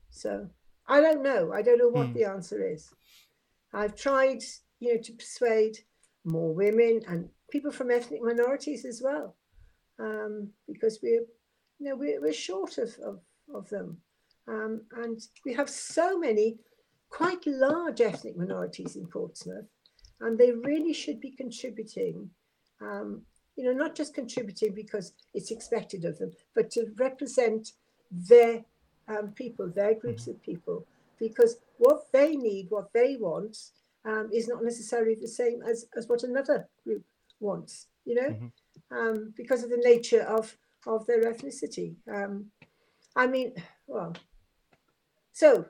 [0.10, 0.50] So
[0.88, 1.52] I don't know.
[1.54, 2.14] I don't know what Hmm.
[2.14, 2.90] the answer is.
[3.74, 4.44] I've tried,
[4.80, 5.78] you know, to persuade
[6.24, 9.36] more women and people from ethnic minorities as well,
[10.00, 11.26] um, because we're,
[11.80, 13.20] you know, we're, we're short of, of,
[13.54, 14.02] of them.
[14.48, 16.60] Um, and we have so many
[17.10, 19.66] quite large ethnic minorities in Portsmouth,
[20.22, 22.30] and they really should be contributing,
[22.82, 23.22] um,
[23.56, 27.72] you know, not just contributing because it's expected of them, but to represent
[28.12, 28.64] their
[29.08, 30.86] um, people, their groups of people,
[31.20, 33.58] because what they need, what they want,
[34.04, 37.04] um, is not necessarily the same as, as what another group
[37.40, 38.52] wants, you know, Mhm.
[38.92, 41.96] um, because of the nature of, of their ethnicity.
[42.08, 42.52] Um,
[43.16, 43.54] I mean,
[43.88, 44.14] well,
[45.32, 45.66] so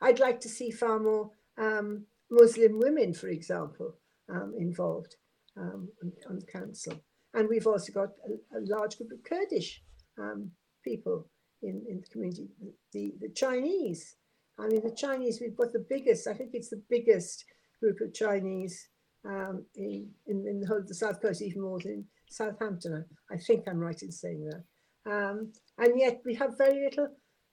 [0.00, 3.96] I'd like to see far more um, Muslim women, for example,
[4.28, 5.16] um, involved
[5.56, 6.94] um, on, on the council.
[7.34, 9.82] And we've also got a, a large group of Kurdish
[10.18, 10.50] um,
[10.84, 11.28] people
[11.62, 12.48] in, in the community,
[12.92, 14.16] the, the Chinese.
[14.58, 17.44] I mean, the Chinese, we've got the biggest, I think it's the biggest
[17.80, 18.88] group of Chinese
[19.26, 23.04] um, in, in, in the whole of the South Coast, even more than Southampton.
[23.30, 25.10] I, think I'm right in saying that.
[25.10, 27.08] Um, and yet we have very little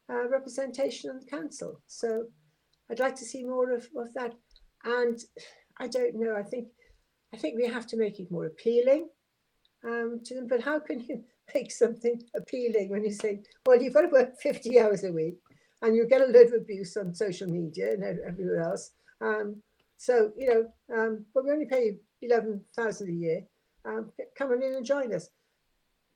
[0.10, 1.82] uh, representation on the council.
[1.88, 2.24] So
[2.90, 4.34] I'd like to see more of, of that.
[4.84, 5.18] And
[5.80, 6.68] I don't know, I think
[7.34, 9.10] I think we have to make it more appealing
[9.88, 10.48] um, to them.
[10.48, 11.24] But how can you
[11.56, 15.38] make something appealing when you say, well, you've got to work 50 hours a week
[15.82, 18.92] and you get a load of abuse on social media and everywhere else.
[19.22, 19.62] Um,
[19.98, 23.42] so, you know, um, but we only pay you 11,000 a year.
[23.86, 25.30] Um, come on in and join us.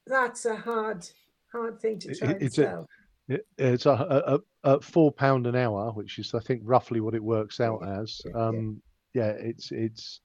[0.05, 1.07] That's a hard,
[1.51, 2.87] hard thing to try it's a- sell.
[3.29, 4.39] It, it's a, a, a,
[4.75, 7.87] a four pound an hour, which is I think roughly what it works Yeah, out
[7.87, 8.19] as.
[8.25, 8.45] yeah, yeah.
[8.45, 8.81] Um,
[9.13, 10.19] yeah, it's it's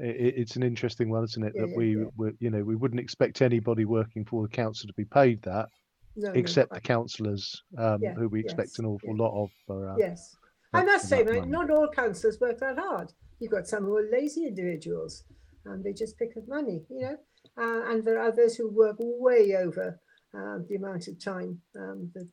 [0.00, 1.52] it, it's an interesting one, isn't it?
[1.54, 2.04] Yeah, that we, yeah.
[2.16, 5.68] we you know we wouldn't expect anybody working for the council to be paid that,
[6.16, 9.50] No, no, except the councillors um, Yeah, who we expect yes, an awful lot of.
[9.66, 10.36] For, uh, Yes.
[10.72, 13.12] I must say, mate, not all councillors work that hard.
[13.40, 15.24] You've got some who are lazy individuals
[15.64, 17.16] and they just pick up money, you know,
[17.58, 20.00] uh, and there are others who work way over
[20.32, 22.28] um, the amount of time um, that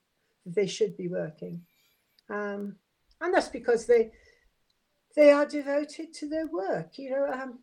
[0.48, 1.62] that they should be working.
[2.30, 2.76] Um,
[3.22, 4.12] and that's because they
[5.16, 7.28] they are devoted to their work, you know.
[7.32, 7.60] Um,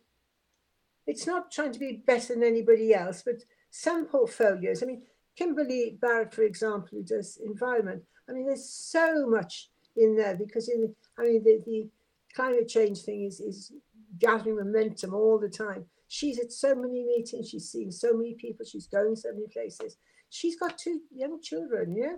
[1.07, 5.03] it's not trying to be better than anybody else, but some portfolios, I mean,
[5.35, 10.69] Kimberly Barrett, for example, who does environment, I mean, there's so much in there because
[10.69, 11.89] in I mean the, the
[12.35, 13.71] climate change thing is is
[14.19, 15.85] gathering momentum all the time.
[16.07, 19.97] She's at so many meetings, she's seeing so many people, she's going so many places.
[20.29, 22.15] She's got two young children, yeah.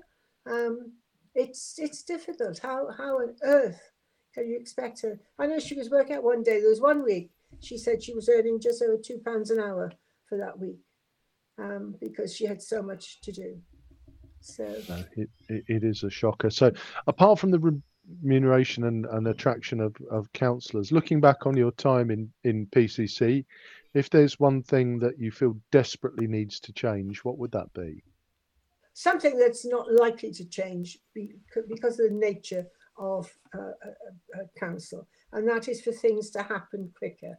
[0.51, 0.93] Um,
[1.35, 2.59] it's it's difficult.
[2.59, 3.91] How how on earth
[4.37, 5.19] can you expect her?
[5.39, 6.59] I know she was working out one day.
[6.59, 9.91] There was one week she said she was earning just over two pounds an hour
[10.27, 10.77] for that week
[11.57, 13.57] um, because she had so much to do.
[14.41, 16.49] So No, it, it, it is a shocker.
[16.49, 16.71] So,
[17.07, 17.81] apart from the
[18.21, 23.43] remuneration and, and attraction of, of councillors, looking back on your time in, in PCC,
[23.95, 28.03] if there's one thing that you feel desperately needs to change, what would that be?
[28.97, 32.65] something that's not likely to change because of the nature
[32.97, 37.37] of a, a, a council, and that is for things to happen quicker.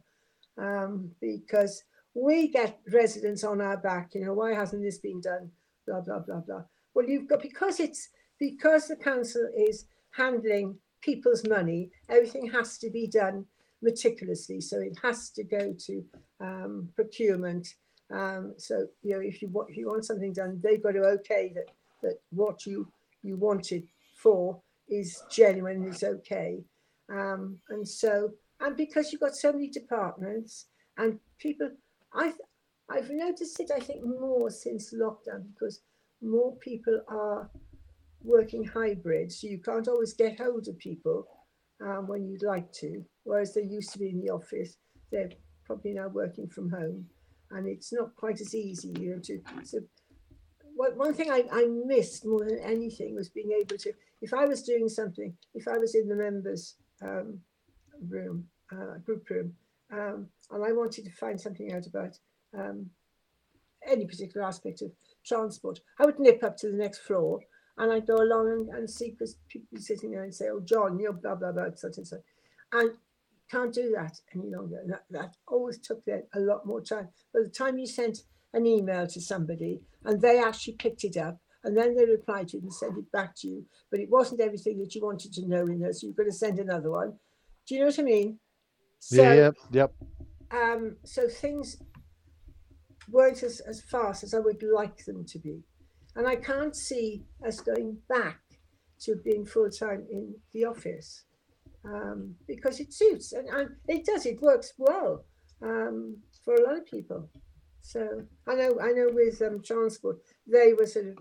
[0.57, 5.51] Um, because we get residents on our back, you know, why hasn't this been done?
[5.87, 6.63] Blah blah blah blah.
[6.93, 12.89] Well, you've got because it's because the council is handling people's money, everything has to
[12.89, 13.45] be done
[13.81, 14.61] meticulously.
[14.61, 16.05] So it has to go to
[16.39, 17.75] um, procurement.
[18.11, 20.99] Um, so you know, if you want if you want something done, they've got to
[20.99, 21.67] okay that
[22.01, 22.91] that what you
[23.21, 23.83] you wanted
[24.15, 26.63] for is genuine, is okay.
[27.11, 31.69] Um, and so and because you've got so many departments and people,
[32.13, 32.35] I've
[32.89, 33.71] I've noticed it.
[33.75, 35.81] I think more since lockdown because
[36.21, 37.49] more people are
[38.21, 41.25] working hybrid, so you can't always get hold of people
[41.81, 43.03] um, when you'd like to.
[43.23, 44.75] Whereas they used to be in the office,
[45.11, 45.29] they're
[45.65, 47.05] probably now working from home,
[47.51, 49.21] and it's not quite as easy, you know.
[49.23, 49.79] To so
[50.75, 54.45] one one thing I, I missed more than anything was being able to, if I
[54.45, 57.39] was doing something, if I was in the members' um,
[58.07, 59.53] room, uh, group room,
[59.91, 62.17] um, and I wanted to find something out about
[62.57, 62.89] um,
[63.87, 64.91] any particular aspect of
[65.25, 67.39] transport, I would nip up to the next floor
[67.77, 70.99] and I'd go along and, and see because people sitting there and say, "Oh, John,
[70.99, 72.19] you're blah blah blah," such and such,
[72.73, 72.91] and
[73.49, 74.83] can't do that any longer.
[74.87, 77.09] That, that always took them a lot more time.
[77.33, 78.19] By the time you sent
[78.53, 82.57] an email to somebody and they actually picked it up and then they replied to
[82.57, 85.47] it and sent it back to you, but it wasn't everything that you wanted to
[85.47, 87.13] know in there, so you've got to send another one.
[87.67, 88.39] Do you know what I mean?
[88.99, 89.93] So, yeah, yeah, yep.
[90.51, 91.77] Um, so things
[93.11, 95.63] weren't as, as fast as I would like them to be.
[96.15, 98.39] And I can't see us going back
[99.01, 101.23] to being full time in the office
[101.85, 105.23] um, because it suits and, and, it does, it works well
[105.61, 107.29] um, for a lot of people.
[107.81, 111.17] So I know, I know with um, transport, they were sort of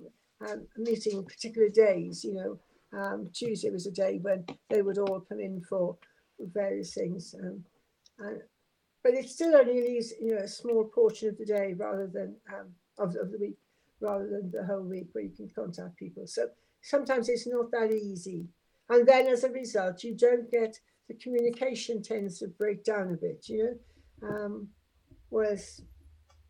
[0.46, 2.59] um, meeting particular days, you know.
[2.98, 5.96] Um, Tuesday was a day when they would all come in for
[6.38, 7.35] various things.
[7.38, 7.62] Um,
[8.18, 8.40] and,
[9.05, 12.35] but it still only leaves you know a small portion of the day rather than
[12.53, 13.57] um, of, of the week
[14.01, 16.27] rather than the whole week where you can contact people.
[16.27, 16.48] So
[16.83, 18.46] sometimes it's not that easy.
[18.88, 23.16] And then as a result, you don't get the communication tends to break down a
[23.16, 23.79] bit, you
[24.22, 24.29] know.
[24.29, 24.68] Um,
[25.31, 25.83] whereas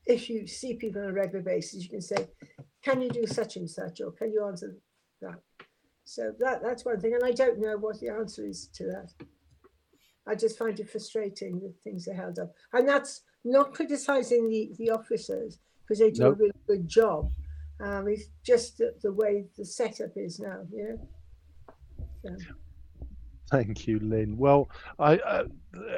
[0.07, 2.29] if you see people on a regular basis, you can say,
[2.83, 4.77] can you do such and such, or can you answer
[5.21, 5.41] that?
[6.05, 7.15] So that, that's one thing.
[7.15, 9.13] And I don't know what the answer is to that.
[10.27, 12.53] I just find it frustrating that things are held up.
[12.73, 16.35] And that's not criticizing the, the officers because they do nope.
[16.35, 17.31] a really good job.
[17.81, 20.97] Um, it's just the, the, way the setup is now, yeah.
[22.23, 22.37] So.
[23.51, 24.37] Thank you, Lynne.
[24.37, 25.45] Well, I uh,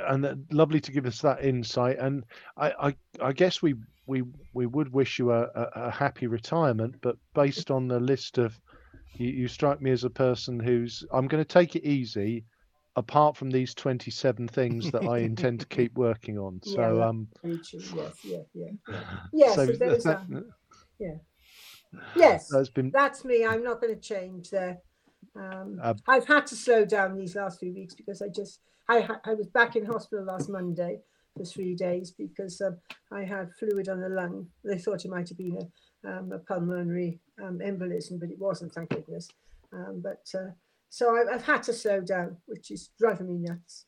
[0.09, 1.99] and uh, lovely to give us that insight.
[1.99, 2.25] And
[2.57, 3.75] I, I, I guess we
[4.11, 8.39] we we would wish you a, a, a, happy retirement, but based on the list
[8.39, 8.61] of,
[9.15, 12.45] you, you strike me as a person who's I'm going to take it easy
[12.97, 16.61] apart from these 27 things that I intend to keep working on.
[16.65, 17.73] So, yeah, um, yes,
[18.25, 19.01] yeah, yeah, yeah.
[19.33, 20.45] Yes, so that, that,
[20.99, 21.15] yeah.
[22.17, 23.47] Yes, that's been that's me.
[23.47, 24.79] I'm not going to change there.
[25.37, 29.09] Um, uh, I've had to slow down these last few weeks because I just I
[29.25, 30.99] I was back in hospital last Monday
[31.37, 32.77] for three days because um,
[33.13, 34.47] I had fluid on the lung.
[34.65, 35.59] They thought it might have been
[36.05, 39.29] a, um, a pulmonary um, embolism, but it wasn't, thank goodness.
[39.73, 40.51] Um, but uh,
[40.89, 43.87] so I've, I've, had to slow down, which is driving me nuts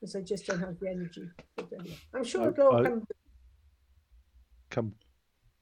[0.00, 1.28] because I just don't have the energy.
[2.14, 3.06] I'm sure it'll all come.
[4.70, 4.94] Come,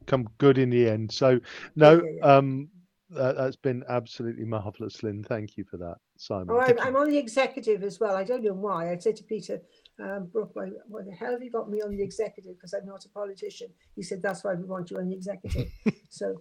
[0.06, 1.10] come good in the end.
[1.10, 1.40] So
[1.74, 2.36] no, yeah, yeah, yeah.
[2.36, 2.68] um,
[3.10, 5.24] that, has been absolutely marvelous, Lynne.
[5.24, 6.48] Thank you for that, Simon.
[6.50, 8.14] Oh, I'm, I'm, on the executive as well.
[8.14, 8.92] I don't know why.
[8.92, 9.60] I said to Peter,
[10.00, 12.56] um, Brooke, why, why the hell have you got me on the executive?
[12.56, 13.68] Because I'm not a politician.
[13.96, 15.68] He said, that's why we want you on the executive.
[16.08, 16.36] so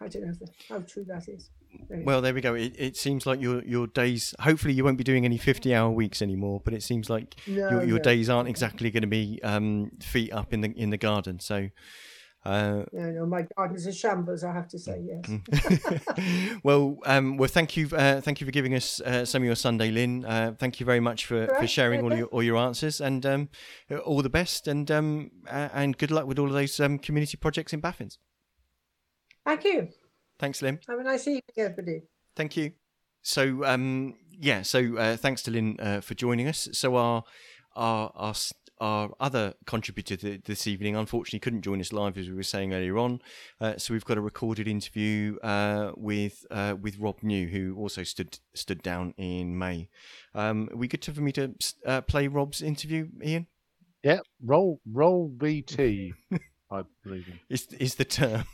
[0.00, 0.32] I don't know
[0.68, 1.50] how true that is.
[1.88, 2.54] Well, there we go.
[2.54, 4.34] It, it seems like your your days.
[4.40, 6.60] Hopefully, you won't be doing any fifty-hour weeks anymore.
[6.62, 8.02] But it seems like no, your, your no.
[8.02, 11.40] days aren't exactly going to be um, feet up in the in the garden.
[11.40, 11.68] So,
[12.44, 14.42] uh, yeah, no, my garden's a shambles.
[14.42, 15.24] I have to say yes.
[15.26, 16.60] Mm.
[16.64, 19.54] well, um, well, thank you, uh, thank you for giving us uh, some of your
[19.54, 20.24] Sunday, Lynne.
[20.24, 23.24] Uh, thank you very much for, right, for sharing all your all your answers, and
[23.24, 23.48] um,
[24.04, 27.72] all the best, and um, and good luck with all of those um, community projects
[27.72, 28.18] in Baffins.
[29.44, 29.88] Thank you.
[30.38, 30.80] Thanks, Lynne.
[30.88, 32.02] Have a nice evening, everybody.
[32.34, 32.72] Thank you.
[33.22, 36.68] So, um, yeah, so uh, thanks to Lynne uh, for joining us.
[36.72, 37.22] So, our
[37.76, 38.34] our our,
[38.82, 42.98] our other contributor this evening unfortunately couldn't join us live as we were saying earlier
[42.98, 43.20] on.
[43.60, 48.02] Uh, so we've got a recorded interview uh, with uh, with Rob New, who also
[48.02, 49.88] stood stood down in May.
[50.34, 51.54] Um, are we good to, for me to
[51.86, 53.46] uh, play Rob's interview, Ian?
[54.02, 56.10] Yeah, roll roll VT.
[56.70, 57.38] I believe in.
[57.48, 58.44] Is is the term?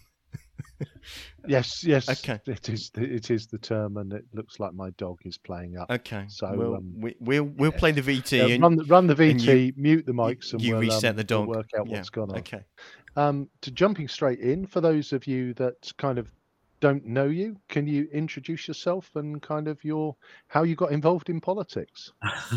[1.46, 2.08] yes, yes.
[2.08, 2.40] Okay.
[2.46, 2.90] It is.
[2.96, 5.90] It is the term, and it looks like my dog is playing up.
[5.90, 6.24] Okay.
[6.28, 7.78] So we'll um, we, will we'll yeah.
[7.78, 8.42] play the VT.
[8.42, 9.66] Uh, and, run the run the VT.
[9.66, 11.48] You, mute the mics, and you we'll, reset um, the dog.
[11.48, 11.96] We'll work out yeah.
[11.96, 12.38] what's gone on.
[12.38, 12.64] Okay.
[13.16, 16.30] Um, to jumping straight in for those of you that kind of
[16.80, 20.14] don't know you, can you introduce yourself and kind of your
[20.46, 22.12] how you got involved in politics?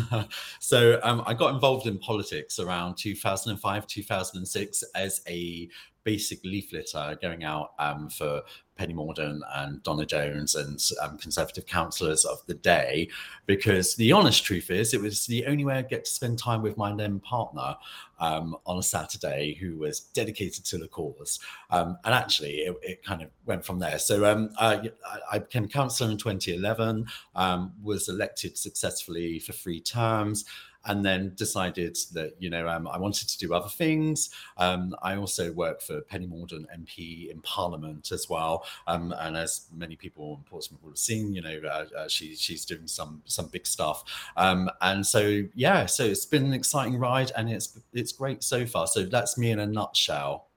[0.60, 5.68] so um, I got involved in politics around 2005, 2006 as a
[6.04, 8.42] basic leafleter going out um, for
[8.76, 13.08] Penny Mordaunt and Donna Jones and um, Conservative councillors of the day,
[13.46, 16.62] because the honest truth is, it was the only way I get to spend time
[16.62, 17.76] with my then partner
[18.18, 21.38] um, on a Saturday who was dedicated to the cause.
[21.70, 23.98] Um, and actually, it, it, kind of went from there.
[23.98, 24.90] So um, I,
[25.30, 30.44] I, became councillor in 2011, um, was elected successfully for three terms
[30.86, 34.30] and then decided that you know um, I wanted to do other things.
[34.56, 39.66] Um, I also work for Penny Mordaunt MP in Parliament as well, um, and as
[39.74, 43.22] many people in Portsmouth will have seen, you know uh, uh, she, she's doing some
[43.26, 44.04] some big stuff,
[44.36, 48.66] um, and so yeah, so it's been an exciting ride, and it's it's great so
[48.66, 48.86] far.
[48.86, 50.48] So that's me in a nutshell.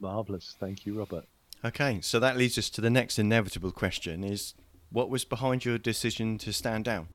[0.00, 1.26] Marvelous, thank you, Robert.
[1.62, 4.54] Okay, so that leads us to the next inevitable question: is
[4.90, 7.08] what was behind your decision to stand down?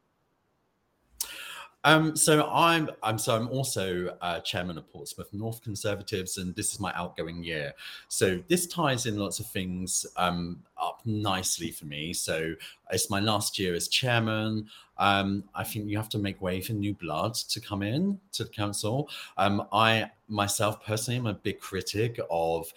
[1.86, 6.74] Um, so I'm I'm so I'm also uh, chairman of Portsmouth North Conservatives, and this
[6.74, 7.74] is my outgoing year.
[8.08, 12.12] So this ties in lots of things um, up nicely for me.
[12.12, 12.56] So
[12.90, 14.68] it's my last year as chairman.
[14.98, 18.46] Um, I think you have to make way for new blood to come in to
[18.46, 19.08] the council.
[19.38, 22.74] Um, I myself personally am a big critic of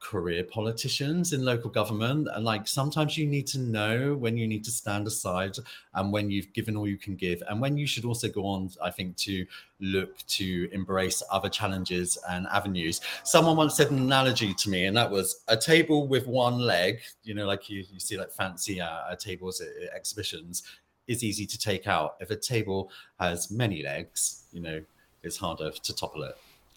[0.00, 4.64] career politicians in local government and like sometimes you need to know when you need
[4.64, 5.54] to stand aside
[5.94, 8.70] and when you've given all you can give and when you should also go on
[8.82, 9.44] i think to
[9.80, 13.00] look to embrace other challenges and avenues.
[13.24, 17.00] Someone once said an analogy to me and that was a table with one leg
[17.22, 20.62] you know like you, you see like fancy uh, uh tables at, at exhibitions
[21.08, 22.16] is easy to take out.
[22.20, 24.82] If a table has many legs you know
[25.22, 26.36] it's harder to topple it.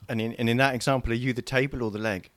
[0.09, 2.29] And in, and in that example are you the table or the leg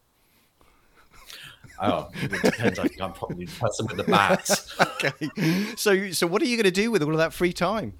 [1.80, 2.78] Oh, it depends.
[2.78, 4.74] I think I'm probably the person with the bats.
[4.80, 5.74] okay.
[5.76, 7.94] So, so what are you going to do with all of that free time?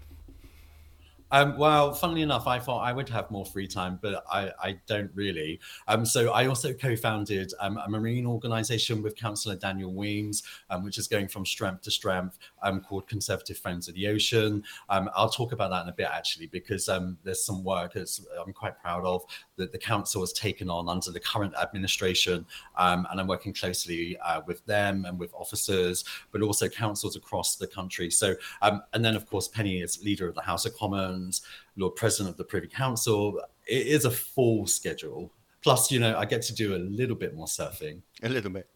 [1.33, 4.79] Um, well, funnily enough, I thought I would have more free time, but I, I
[4.87, 5.59] don't really.
[5.89, 10.99] Um, so I also co-founded um, a marine organisation with Councillor Daniel Wemyss, um, which
[10.99, 14.63] is going from strength to strength, um, called Conservative Friends of the Ocean.
[14.89, 18.09] Um, I'll talk about that in a bit, actually, because um there's some work that
[18.45, 19.25] I'm quite proud of
[19.57, 22.47] that the council has taken on under the current administration,
[22.77, 27.67] and I'm working closely uh, with them and with officers, but also councils across the
[27.67, 28.11] country.
[28.11, 31.43] So, and then of course, Penny is leader of the House of Commons
[31.77, 33.41] Lord President of the Privy Council.
[33.67, 35.33] It is a full schedule.
[35.63, 38.01] Plus, you know, I get to do a little bit more surfing.
[38.23, 38.69] A little bit.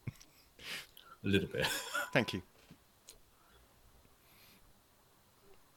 [1.24, 1.66] A little bit.
[2.12, 2.42] Thank you.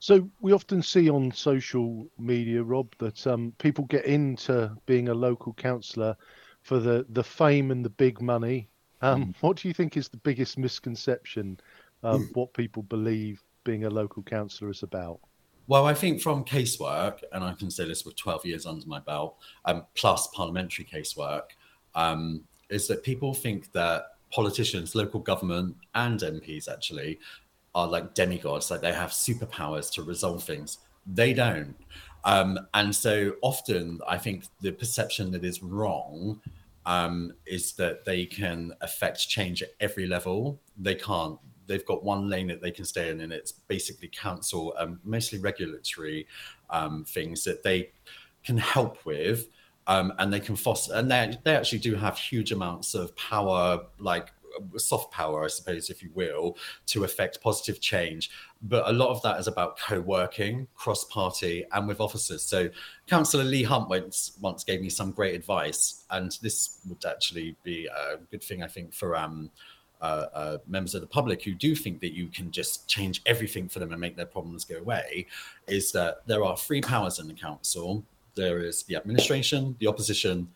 [0.04, 5.14] So we often see on social media, Rob, that um, people get into being a
[5.14, 6.14] local councillor
[6.60, 8.68] for the the fame and the big money.
[9.00, 9.34] Um, mm.
[9.40, 11.58] What do you think is the biggest misconception
[12.02, 12.36] of mm.
[12.36, 15.20] what people believe being a local councillor is about?
[15.68, 18.98] Well, I think from casework, and I can say this with 12 years under my
[18.98, 21.56] belt, um, plus parliamentary casework,
[21.94, 27.20] um, is that people think that politicians, local government, and MPs actually
[27.74, 30.78] are like demigods, like they have superpowers to resolve things.
[31.06, 31.74] They don't.
[32.24, 36.40] Um, and so often, I think the perception that is wrong
[36.86, 40.60] um, is that they can affect change at every level.
[40.78, 44.74] They can't they've got one lane that they can stay in, and it's basically council,
[44.78, 46.26] um, mostly regulatory
[46.70, 47.90] um, things that they
[48.44, 49.48] can help with,
[49.86, 50.94] um, and they can foster.
[50.94, 54.32] And they they actually do have huge amounts of power, like
[54.76, 58.30] soft power, I suppose, if you will, to affect positive change.
[58.62, 62.42] But a lot of that is about co-working, cross-party, and with officers.
[62.42, 62.68] So,
[63.06, 67.86] Councillor Lee Hunt once once gave me some great advice, and this would actually be
[67.86, 69.50] a good thing, I think, for um,
[70.00, 73.68] uh, uh, members of the public who do think that you can just change everything
[73.68, 75.26] for them and make their problems go away
[75.66, 80.48] is that there are three powers in the council there is the administration, the opposition,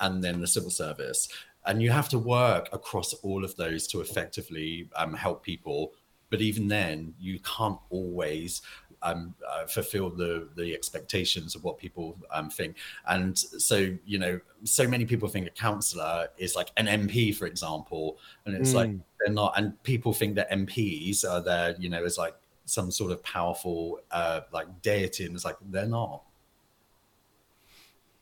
[0.00, 1.28] and then the civil service.
[1.68, 5.92] And you have to work across all of those to effectively um, help people.
[6.30, 8.62] But even then, you can't always
[9.02, 12.76] um, uh, fulfill the the expectations of what people um, think.
[13.06, 17.46] And so, you know, so many people think a councillor is like an MP, for
[17.46, 18.76] example, and it's mm.
[18.76, 18.90] like
[19.20, 19.54] they're not.
[19.56, 24.00] And people think that MPs are there, you know, as like some sort of powerful
[24.10, 26.22] uh, like deity, and it's like they're not.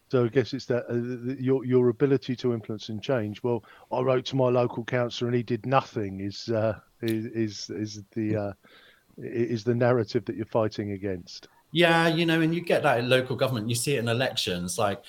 [0.09, 3.43] So I guess it's that uh, your your ability to influence and change.
[3.43, 6.21] Well, I wrote to my local councillor and he did nothing.
[6.21, 8.53] Is uh, is is, is the uh,
[9.19, 11.49] is the narrative that you're fighting against.
[11.73, 13.69] Yeah, you know, and you get that in local government.
[13.69, 14.79] You see it in elections.
[14.79, 15.03] Like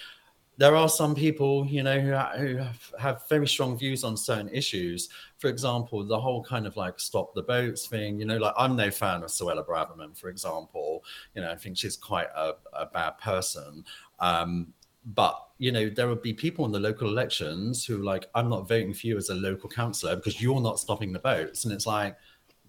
[0.57, 4.49] there are some people, you know, who, who have, have, very strong views on certain
[4.49, 5.09] issues.
[5.37, 8.19] For example, the whole kind of like stop the boats thing.
[8.19, 11.03] You know, like I'm no fan of Suella Braverman, for example.
[11.35, 13.85] You know, I think she's quite a, a bad person.
[14.19, 14.73] Um,
[15.07, 18.67] but you know there would be people in the local elections who like i'm not
[18.67, 21.63] voting for you as a local councillor because you're not stopping the votes.
[21.63, 22.15] and it's like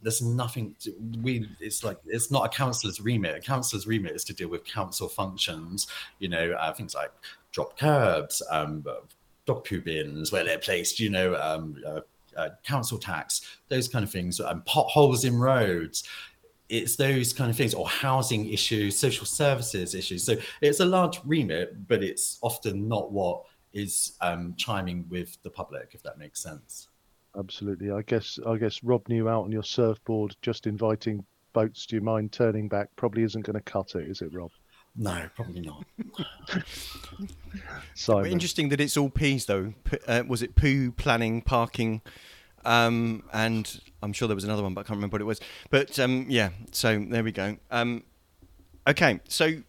[0.01, 4.25] there's nothing to, we it's like it's not a councillor's remit a councillor's remit is
[4.25, 5.89] to deal with council functions
[6.21, 7.11] you know uh, things like
[7.51, 8.85] drop curbs um,
[9.45, 12.01] dog poo bins where they're placed you know um, uh,
[12.37, 16.05] uh, council tax those kind of things and um, potholes in roads
[16.69, 21.21] it's those kind of things or housing issues social services issues so it's a large
[21.25, 23.43] remit but it's often not what
[23.73, 26.89] is um, chiming with the public if that makes sense
[27.39, 27.91] absolutely.
[27.91, 31.87] I guess I guess Rob New out on your surfboard, just inviting boats.
[31.87, 32.89] Do you mind turning back?
[32.97, 34.51] Probably isn't going to cut it, is it, Rob?
[34.97, 35.85] No, probably not.
[37.95, 38.33] Simon.
[38.33, 39.73] Interesting that it's all P's though.
[39.85, 42.03] P- uh, was it poo planning, parking,
[42.69, 45.41] um, and I'm sure there was another one, but I can't remember what it was.
[45.71, 47.57] But um, yeah, so there we go.
[47.71, 48.05] Um,
[48.89, 49.63] Okay, so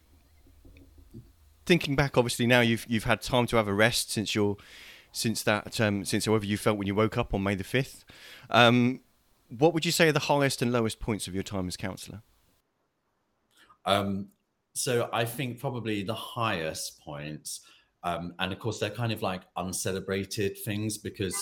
[1.66, 4.56] thinking back, obviously now you've you've had time to have a rest since your
[5.12, 8.06] since that um, since however you felt when you woke up on May the fifth.
[8.48, 9.00] Um,
[9.58, 12.22] what would you say are the highest and lowest points of your time as councillor?
[13.84, 14.28] Um,
[14.72, 17.60] so I think probably the highest points,
[18.02, 21.36] and of course they're kind of like uncelebrated things because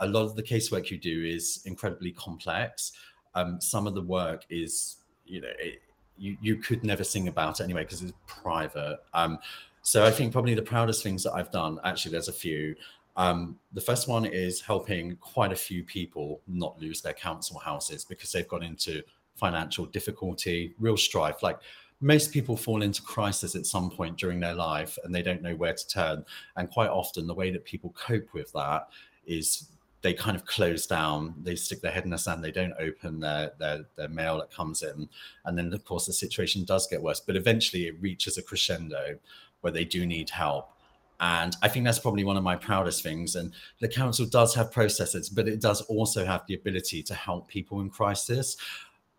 [0.00, 2.92] a lot of the casework you do is incredibly complex.
[3.34, 5.80] Um, some of the work is, you know, it,
[6.18, 8.98] you you could never sing about it anyway because it's private.
[9.12, 9.38] Um,
[9.82, 11.78] so I think probably the proudest things that I've done.
[11.84, 12.74] Actually, there's a few.
[13.16, 18.04] Um, the first one is helping quite a few people not lose their council houses
[18.04, 19.02] because they've got into
[19.36, 21.42] financial difficulty, real strife.
[21.42, 21.58] Like
[22.00, 25.54] most people fall into crisis at some point during their life and they don't know
[25.54, 26.24] where to turn.
[26.56, 28.88] And quite often, the way that people cope with that
[29.26, 29.68] is
[30.06, 33.18] they kind of close down, they stick their head in the sand, they don't open
[33.18, 35.08] their, their, their mail that comes in.
[35.44, 39.18] And then, of course, the situation does get worse, but eventually it reaches a crescendo
[39.62, 40.70] where they do need help.
[41.18, 43.34] And I think that's probably one of my proudest things.
[43.34, 47.48] And the council does have processes, but it does also have the ability to help
[47.48, 48.56] people in crisis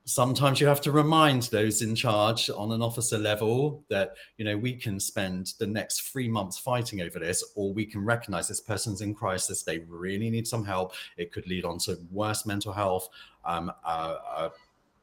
[0.07, 4.57] sometimes you have to remind those in charge on an officer level that you know
[4.57, 8.61] we can spend the next three months fighting over this or we can recognize this
[8.61, 10.93] person's in crisis they really need some help.
[11.17, 13.09] It could lead on to worse mental health
[13.43, 14.49] um, uh, uh,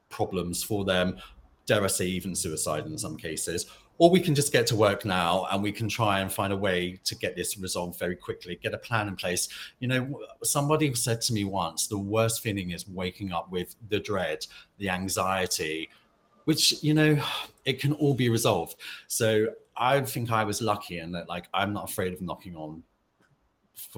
[0.08, 1.18] problems for them
[1.66, 3.66] dare i say even suicide in some cases
[3.98, 6.56] or we can just get to work now and we can try and find a
[6.56, 9.48] way to get this resolved very quickly get a plan in place.
[9.78, 14.00] You know somebody said to me once the worst feeling is waking up with the
[14.00, 14.46] dread
[14.78, 15.90] the anxiety
[16.44, 17.22] which you know
[17.64, 18.76] it can all be resolved.
[19.06, 22.80] So i think i was lucky in that like i'm not afraid of knocking on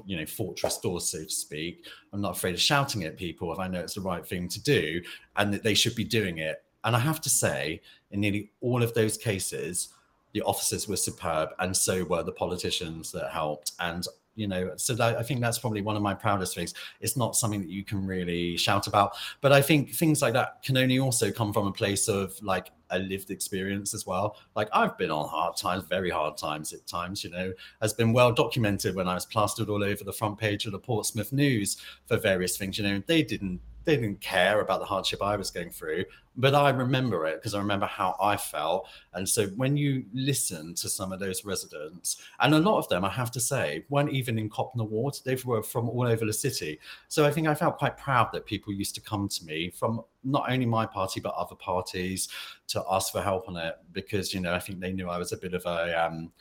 [0.07, 1.87] you know fortress doors so to speak.
[2.13, 4.63] I'm not afraid of shouting at people if i know it's the right thing to
[4.63, 5.03] do
[5.37, 7.83] and that they should be doing it and I have to say,
[8.13, 9.89] in nearly all of those cases,
[10.33, 13.73] the officers were superb, and so were the politicians that helped.
[13.81, 14.07] And
[14.37, 16.75] you know, so that, I think that's probably one of my proudest things.
[17.01, 20.63] It's not something that you can really shout about, but I think things like that
[20.63, 24.37] can only also come from a place of like a lived experience as well.
[24.55, 28.13] Like I've been on hard times, very hard times at times, you know, has been
[28.13, 31.79] well documented when I was plastered all over the front page of the Portsmouth News
[32.07, 32.79] for various things.
[32.79, 36.05] You know, they didn't they didn't care about the hardship I was going through,
[36.37, 38.89] but I remember it because I remember how I felt.
[39.15, 43.05] And so when you listen to some of those residents, and a lot of them,
[43.05, 46.33] I have to say, weren't even in Copnor Ward, they were from all over the
[46.33, 46.79] city.
[47.09, 50.03] So I think I felt quite proud that people used to come to me from
[50.25, 52.29] not only my party, but other parties
[52.69, 55.33] to ask for help on it because, you know, I think they knew I was
[55.33, 56.33] a bit of a, um,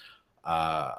[0.43, 0.91] uh,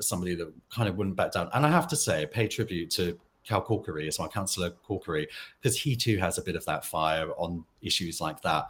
[0.00, 1.48] somebody that kind of wouldn't back down.
[1.54, 3.18] And I have to say, pay tribute to
[3.50, 5.26] Cal Corkery as my councillor Corkery,
[5.60, 8.64] because he too has a bit of that fire on issues like that.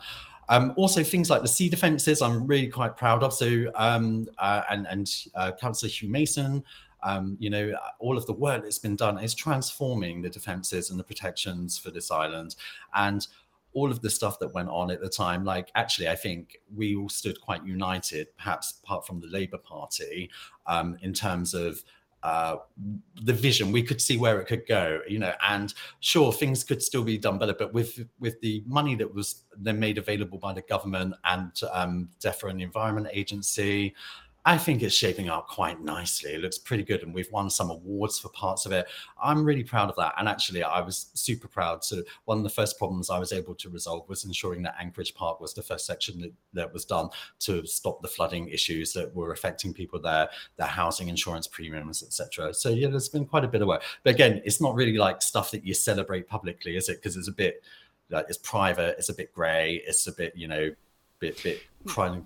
[0.48, 3.32] Um, also, things like the sea defences, I'm really quite proud of.
[3.32, 5.06] So, um, uh, and and
[5.36, 6.64] uh, Councillor Hugh Mason,
[7.04, 10.98] um, you know, all of the work that's been done is transforming the defences and
[10.98, 12.56] the protections for this island,
[12.92, 13.28] and
[13.72, 15.44] all of the stuff that went on at the time.
[15.44, 20.30] Like, actually, I think we all stood quite united, perhaps apart from the Labour Party,
[20.66, 21.84] um, in terms of
[22.22, 22.56] uh,
[23.22, 23.72] the vision.
[23.72, 27.18] We could see where it could go you know and sure things could still be
[27.18, 31.14] done better but with with the money that was then made available by the government
[31.24, 33.94] and um DEFRA and the environment agency
[34.46, 36.32] I think it's shaping up quite nicely.
[36.32, 38.86] It looks pretty good, and we've won some awards for parts of it.
[39.22, 40.14] I'm really proud of that.
[40.18, 41.84] And actually, I was super proud.
[41.84, 45.14] So, one of the first problems I was able to resolve was ensuring that Anchorage
[45.14, 47.10] Park was the first section that, that was done
[47.40, 52.54] to stop the flooding issues that were affecting people there, their housing insurance premiums, etc.
[52.54, 53.82] So, yeah, there's been quite a bit of work.
[54.04, 56.96] But again, it's not really like stuff that you celebrate publicly, is it?
[56.96, 57.62] Because it's a bit
[58.08, 60.70] like it's private, it's a bit grey, it's a bit, you know,
[61.20, 61.62] bit bit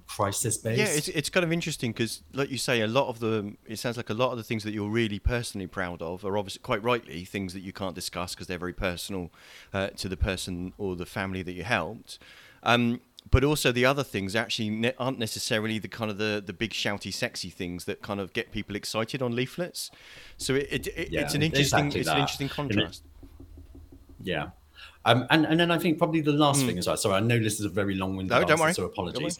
[0.06, 0.78] crisis based.
[0.78, 3.78] Yeah, it's it's kind of interesting because, like you say, a lot of the it
[3.78, 6.60] sounds like a lot of the things that you're really personally proud of are obviously
[6.62, 9.30] quite rightly things that you can't discuss because they're very personal
[9.72, 12.18] uh, to the person or the family that you helped.
[12.62, 16.52] Um, but also the other things actually ne- aren't necessarily the kind of the, the
[16.52, 19.90] big shouty sexy things that kind of get people excited on leaflets.
[20.36, 23.02] So it, it, it Yeah, it's an interesting exactly it's an interesting contrast.
[24.22, 24.48] Yeah.
[25.04, 26.96] Um, and, and then I think probably the last thing as well.
[26.96, 28.40] Sorry, I know this is a very long-winded Hmm.
[28.42, 28.72] No, don't worry.
[28.74, 29.38] so Don't apologies.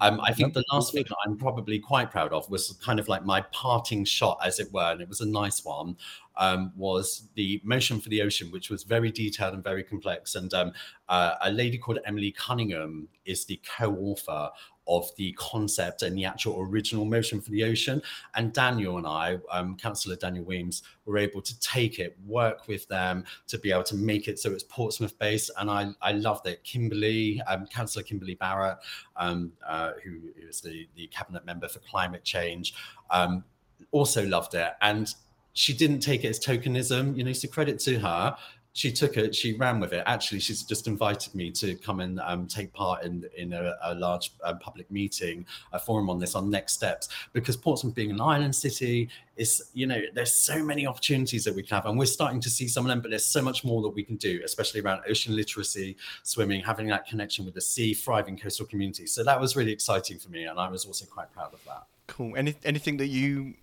[0.00, 2.98] Um, I think No, the last thing that I'm probably quite proud of was kind
[3.00, 5.96] of like my parting shot, as it were, and it was a nice one.
[6.38, 10.34] um, was the motion for the ocean, which was very detailed and very complex.
[10.34, 10.72] And um,
[11.08, 14.50] uh, a lady called Emily Cunningham is the co-author
[14.88, 18.00] of the concept and the actual original motion for the ocean.
[18.34, 22.86] And Daniel and I, um, Councillor Daniel Wemyss, were able to take it, work with
[22.88, 25.50] them to be able to make it so it's Portsmouth based.
[25.58, 26.62] And I, I loved it.
[26.64, 28.78] Kimberly, um, Councillor Kimberly Barrett,
[29.16, 32.74] um, uh, who is the, the cabinet member for climate change,
[33.10, 33.44] um,
[33.90, 34.72] also loved it.
[34.80, 35.12] And
[35.52, 38.36] she didn't take it as tokenism, you know, so credit to her
[38.76, 40.02] she took it, she ran with it.
[40.04, 43.94] Actually, she's just invited me to come and um, take part in in a, a
[43.94, 47.08] large uh, public meeting, a forum on this on next steps.
[47.32, 49.08] Because Portsmouth being an island city
[49.38, 52.50] is, you know, there's so many opportunities that we can have, and we're starting to
[52.50, 53.00] see some of them.
[53.00, 56.86] But there's so much more that we can do, especially around ocean literacy, swimming, having
[56.88, 59.10] that connection with the sea, thriving coastal communities.
[59.10, 61.84] So that was really exciting for me, and I was also quite proud of that.
[62.08, 62.36] Cool.
[62.36, 63.54] Any anything that you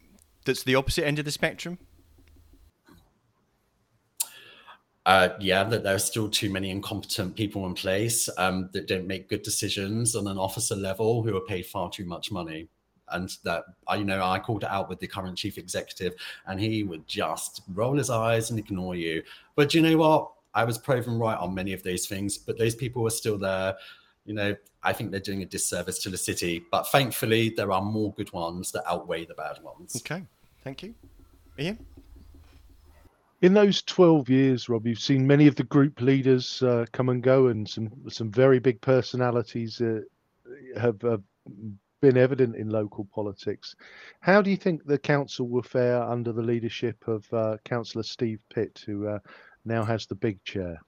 [0.44, 1.78] that's the opposite end of the spectrum?
[5.06, 9.06] Uh, yeah, that there are still too many incompetent people in place um, that don't
[9.06, 12.70] make good decisions on an officer level who are paid far too much money.
[13.10, 13.66] And that,
[13.98, 16.14] you know, I called it out with the current chief executive,
[16.48, 19.22] and he would just roll his eyes and ignore you.
[19.56, 20.32] But you know what?
[20.56, 23.76] I was proven right on many of those things, but those people are still there.
[24.26, 26.64] You know, I think they're doing a disservice to the city.
[26.72, 29.98] But thankfully, there are more good ones that outweigh the bad ones.
[29.98, 30.24] Okay,
[30.64, 30.96] thank you,
[31.60, 31.86] Ian
[33.44, 37.22] in those 12 years rob you've seen many of the group leaders uh, come and
[37.22, 40.00] go and some some very big personalities uh,
[40.76, 41.22] have, have,
[42.02, 43.76] been evident in local politics
[44.20, 48.42] how do you think the council will fare under the leadership of uh, councillor steve
[48.54, 49.20] pitt who uh,
[49.64, 50.82] now has the big chair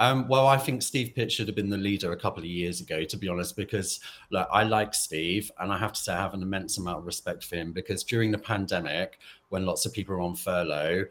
[0.00, 2.80] um, well, I think Steve Pitt should have been the leader a couple of years
[2.80, 4.00] ago, to be honest, because
[4.32, 7.06] like, I like Steve, and I have to say I have an immense amount of
[7.06, 7.70] respect for him.
[7.70, 9.20] Because during the pandemic,
[9.50, 11.04] when lots of people were on furlough,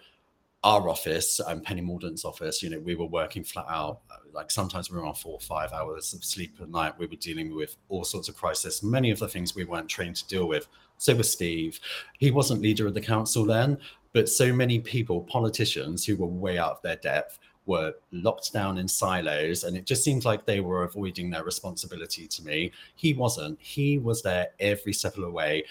[0.63, 3.99] our office and Penny Mordaunt's office, you know, we were working flat out.
[4.31, 6.97] Like sometimes we were on four or five hours of sleep a night.
[6.97, 10.15] We were dealing with all sorts of crisis, many of the things we weren't trained
[10.17, 10.67] to deal with.
[10.97, 11.79] So was Steve.
[12.17, 13.77] He wasn't leader of the council then,
[14.13, 18.77] but so many people, politicians who were way out of their depth, were locked down
[18.77, 22.71] in silos and it just seemed like they were avoiding their responsibility to me.
[22.95, 23.57] He wasn't.
[23.61, 25.63] He was there every step of the way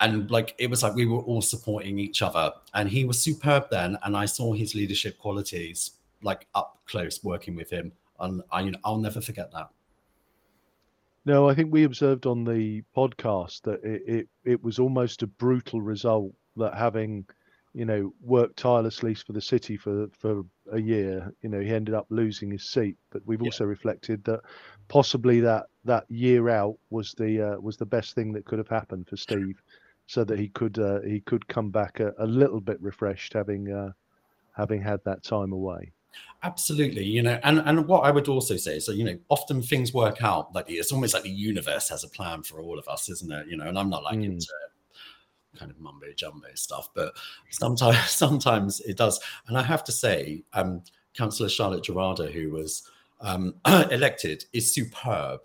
[0.00, 2.52] and like it was like we were all supporting each other.
[2.74, 5.92] And he was superb then and i saw his leadership qualities
[6.22, 7.92] like up close working with him.
[8.18, 9.68] And i you know, i'll never forget that.
[11.24, 15.26] No i think we observed on the podcast that it, it, it was almost a
[15.26, 17.26] brutal result that having
[17.72, 20.42] you know worked tirelessly for the city for for
[20.72, 22.96] a year you know he ended up losing his seat.
[23.10, 23.48] But we've yeah.
[23.48, 24.40] also reflected that
[24.88, 28.68] possibly that that year out was the uh, was the best thing that could have
[28.68, 29.62] happened for steve
[30.10, 33.72] so that he could uh, he could come back a, a, little bit refreshed, having
[33.72, 33.92] uh,
[34.56, 35.92] having had that time away.
[36.42, 39.62] Absolutely, you know, and and what I would also say, is so you know, often
[39.62, 42.88] things work out like it's almost like the universe has a plan for all of
[42.88, 43.46] us, isn't it?
[43.46, 44.24] You know, and I'm not like mm.
[44.24, 44.52] into
[45.56, 47.14] kind of mumbo jumbo stuff, but
[47.50, 49.20] sometimes sometimes it does.
[49.46, 50.82] And I have to say, um,
[51.14, 52.82] Councillor Charlotte Gerada, who was
[53.20, 53.54] um,
[53.92, 55.42] elected, is superb,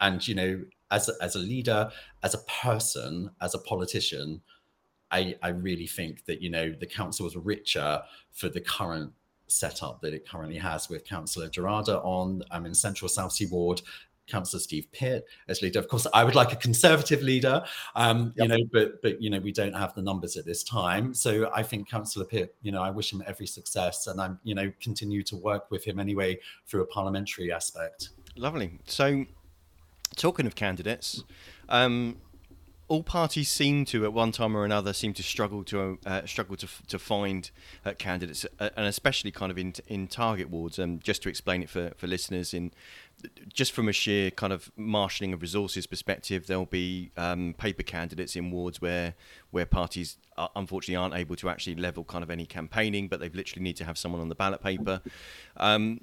[0.00, 1.90] and you know, as a, as a leader,
[2.22, 4.40] as a person, as a politician,
[5.10, 9.12] I, I really think that you know the council is richer for the current
[9.48, 13.80] setup that it currently has with Councillor Gerada on um, in Central Southsea Ward,
[14.26, 15.78] Councillor Steve Pitt as leader.
[15.78, 17.64] Of course, I would like a conservative leader,
[17.94, 18.48] um, yep.
[18.48, 21.14] you know, but but you know we don't have the numbers at this time.
[21.14, 24.54] So I think Councillor Pitt, you know, I wish him every success, and I'm you
[24.54, 28.10] know continue to work with him anyway through a parliamentary aspect.
[28.36, 28.78] Lovely.
[28.86, 29.24] So
[30.14, 31.24] talking of candidates,
[31.68, 32.18] um,
[32.88, 36.56] all parties seem to, at one time or another, seem to struggle to uh, struggle
[36.56, 37.50] to to find
[37.84, 40.78] uh, candidates, uh, and especially kind of in in target wards.
[40.78, 42.72] Um, just to explain it for, for listeners, in
[43.52, 48.36] just from a sheer kind of marshalling of resources perspective, there'll be um, paper candidates
[48.36, 49.14] in wards where
[49.50, 53.28] where parties are, unfortunately aren't able to actually level kind of any campaigning, but they
[53.30, 55.00] literally need to have someone on the ballot paper.
[55.56, 56.02] Um,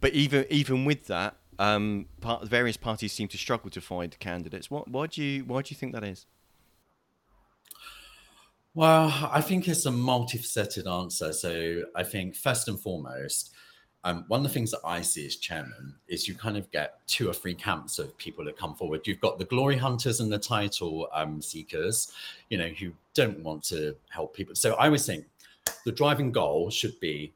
[0.00, 4.70] but even even with that, um, part, various parties seem to struggle to find candidates.
[4.70, 6.26] What, why do you why do you think that is?
[8.74, 11.32] Well, I think it's a multifaceted answer.
[11.32, 13.52] So I think first and foremost,
[14.02, 16.98] um, one of the things that I see as chairman is you kind of get
[17.06, 19.06] two or three camps of people that come forward.
[19.06, 22.12] You've got the glory hunters and the title um, seekers,
[22.50, 24.56] you know, who don't want to help people.
[24.56, 25.24] So I always think
[25.86, 27.32] the driving goal should be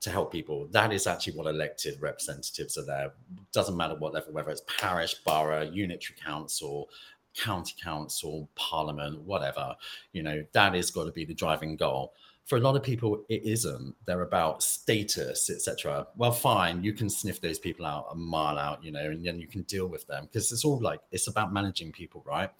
[0.00, 0.66] to help people.
[0.70, 3.12] That is actually what elected representatives are there.
[3.52, 6.88] Doesn't matter what level, whether it's parish, borough, unitary council,
[7.36, 9.74] county council, parliament, whatever.
[10.12, 12.14] You know, that is got to be the driving goal.
[12.50, 17.08] for a lot of people it isn't they're about status etc well fine you can
[17.08, 20.04] sniff those people out a mile out you know and then you can deal with
[20.08, 22.50] them because it's all like it's about managing people right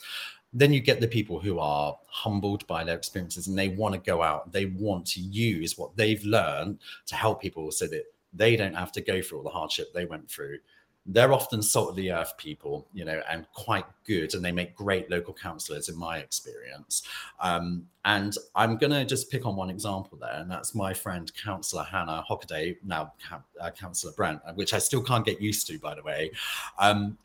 [0.53, 4.01] then you get the people who are humbled by their experiences and they want to
[4.01, 8.57] go out they want to use what they've learned to help people so that they
[8.57, 10.59] don't have to go through all the hardship they went through
[11.07, 14.77] they're often salt of the earth people, you know, and quite good, and they make
[14.77, 17.03] great local councillors, in my experience.
[17.41, 21.31] Um, and I'm going to just pick on one example there, and that's my friend
[21.35, 23.13] Councillor Hannah Hockaday, now
[23.61, 26.31] uh, Councillor Brent, which I still can't get used to, by the way.
[26.79, 27.17] Um,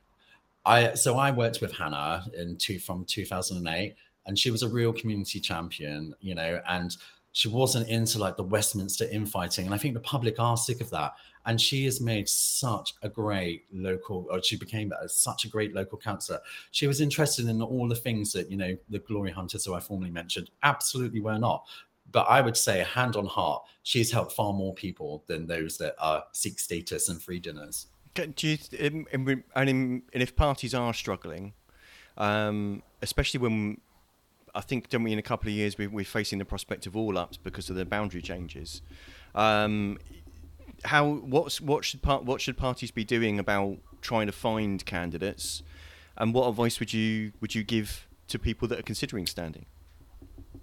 [0.66, 3.96] I so I worked with Hannah in two from 2008,
[4.26, 6.96] and she was a real community champion, you know, and
[7.34, 10.90] she wasn't into like the Westminster infighting, and I think the public are sick of
[10.92, 11.14] that.
[11.48, 15.96] And she has made such a great local or she became such a great local
[15.96, 16.40] councillor
[16.72, 19.80] she was interested in all the things that you know the glory hunters who i
[19.80, 21.64] formerly mentioned absolutely were not.
[22.12, 25.94] But i would say hand on heart she's helped far more people than those that
[26.00, 29.08] are seek status and free dinners do you, and,
[29.56, 31.54] and if parties are struggling
[32.18, 33.80] um, especially when
[34.54, 36.96] I think don't we in a couple of years we, are facing the prospect of
[36.96, 38.82] all ups because of the boundary changes.
[39.34, 40.00] Um,
[40.86, 45.64] how what's what should part what should parties be doing about trying to find candidates,
[46.18, 49.66] and what advice would you would you give to people that are considering standing?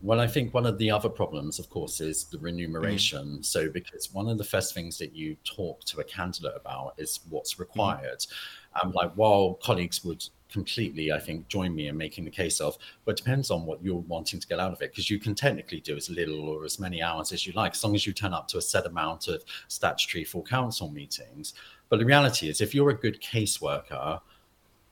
[0.02, 3.38] Well, I think one of the other problems, of course, is the remuneration.
[3.38, 3.44] Mm.
[3.44, 7.20] So, because one of the first things that you talk to a candidate about is
[7.30, 8.18] what's required.
[8.18, 8.82] Mm.
[8.82, 12.76] Um, like, while colleagues would completely, I think, join me in making the case of,
[13.04, 15.36] but it depends on what you're wanting to get out of it, because you can
[15.36, 18.12] technically do as little or as many hours as you like, as long as you
[18.12, 21.54] turn up to a set amount of statutory full council meetings.
[21.88, 24.20] But the reality is, if you're a good caseworker,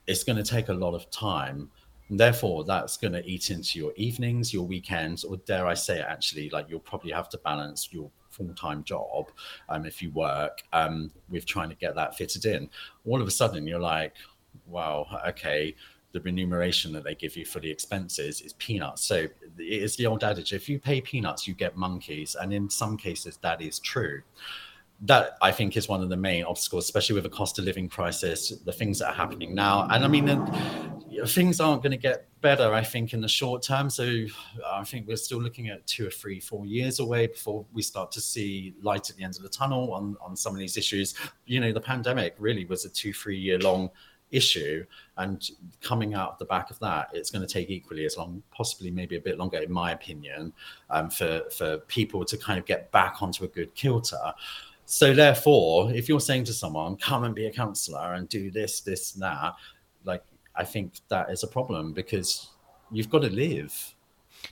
[0.07, 1.69] it's going to take a lot of time.
[2.11, 6.01] And therefore, that's going to eat into your evenings, your weekends, or dare I say,
[6.01, 9.31] it, actually, like you'll probably have to balance your full-time job
[9.69, 12.71] um, if you work um, with trying to get that fitted in
[13.05, 14.15] all of a sudden you're like
[14.67, 15.75] wow, okay,
[16.13, 19.05] the remuneration that they give you for the expenses is peanuts.
[19.05, 22.69] So it is the old adage: if you pay peanuts, you get monkeys, and in
[22.69, 24.23] some cases that is true.
[25.03, 27.89] That I think is one of the main obstacles, especially with the cost of living
[27.89, 29.89] crisis, the things that are happening now.
[29.91, 30.27] And I mean,
[31.27, 33.91] things aren't going to get better, I think, in the short term.
[33.91, 34.25] So
[34.67, 38.13] I think we're still looking at two or three, four years away before we start
[38.13, 41.15] to see light at the end of the tunnel on, on some of these issues.
[41.47, 43.91] You know, the pandemic really was a two, three year long
[44.31, 44.85] issue
[45.17, 48.41] and coming out of the back of that it's going to take equally as long
[48.53, 50.53] possibly maybe a bit longer in my opinion
[50.91, 54.33] um, for for people to kind of get back onto a good kilter
[54.91, 58.81] so therefore if you're saying to someone come and be a councillor and do this
[58.81, 59.55] this and that
[60.05, 60.25] like
[60.57, 62.51] i think that is a problem because
[62.91, 63.95] you've got to live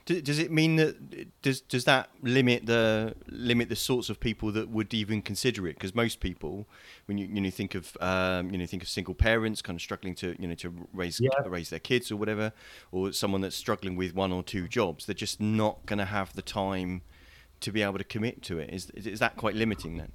[0.05, 4.69] does it mean that does does that limit the limit the sorts of people that
[4.69, 5.75] would even consider it?
[5.75, 6.67] Because most people,
[7.05, 9.81] when you you know think of um, you know think of single parents kind of
[9.81, 11.29] struggling to you know to raise yeah.
[11.45, 12.53] raise their kids or whatever,
[12.91, 16.33] or someone that's struggling with one or two jobs, they're just not going to have
[16.33, 17.01] the time
[17.61, 18.69] to be able to commit to it.
[18.71, 20.11] Is is that quite limiting then?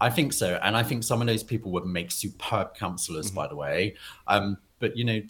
[0.00, 3.26] I think so, and I think some of those people would make superb councillors.
[3.26, 3.36] Mm-hmm.
[3.36, 3.94] By the way,
[4.26, 5.20] um, but you know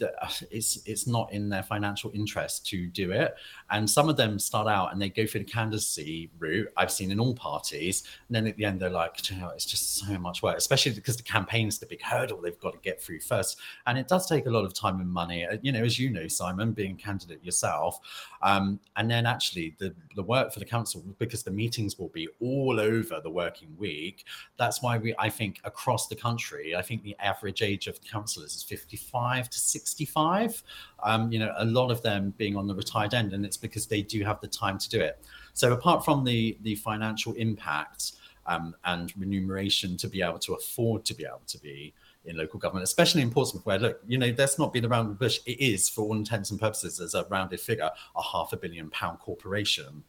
[0.50, 3.34] it's it's not in their financial interest to do it
[3.70, 6.68] and some of them start out and they go through the candidacy route.
[6.76, 8.04] I've seen in all parties.
[8.28, 10.92] And then at the end they're like you know, it's just so much work especially
[10.92, 13.58] because the campaign's the big hurdle they've got to get through first.
[13.86, 15.46] And it does take a lot of time and money.
[15.46, 18.00] Uh, you know as you know simon being a candidate yourself
[18.42, 22.28] um, and then actually the the work for the council because the meetings will be
[22.40, 24.24] all over the working week
[24.58, 28.54] that's why we i think across the country i think the average age of councillors
[28.54, 30.62] is 55 to 65.
[31.02, 33.86] Um, you know, a lot of them being on the retired end, and it's because
[33.86, 35.24] they do have the time to do it.
[35.52, 38.12] So apart from the the financial impact
[38.46, 41.94] um, and remuneration to be able to afford to be able to be
[42.26, 45.14] in local government, especially in Portsmouth, where look, you know, let's not beat around the
[45.14, 45.40] bush.
[45.46, 48.90] It is, for all intents and purposes, as a rounded figure, a half a billion
[48.90, 50.04] pound corporation.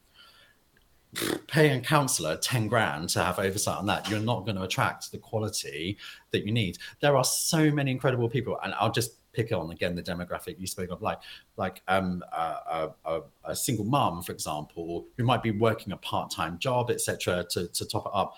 [1.48, 5.12] Paying a councillor 10 grand to have oversight on that, you're not going to attract
[5.12, 5.98] the quality
[6.32, 6.78] that you need.
[7.00, 10.68] There are so many incredible people, and I'll just pick on again the demographic you
[10.68, 11.20] spoke of, like
[11.58, 16.32] like um, a, a, a single mom, for example, who might be working a part
[16.32, 18.36] time job, etc., to to top it up.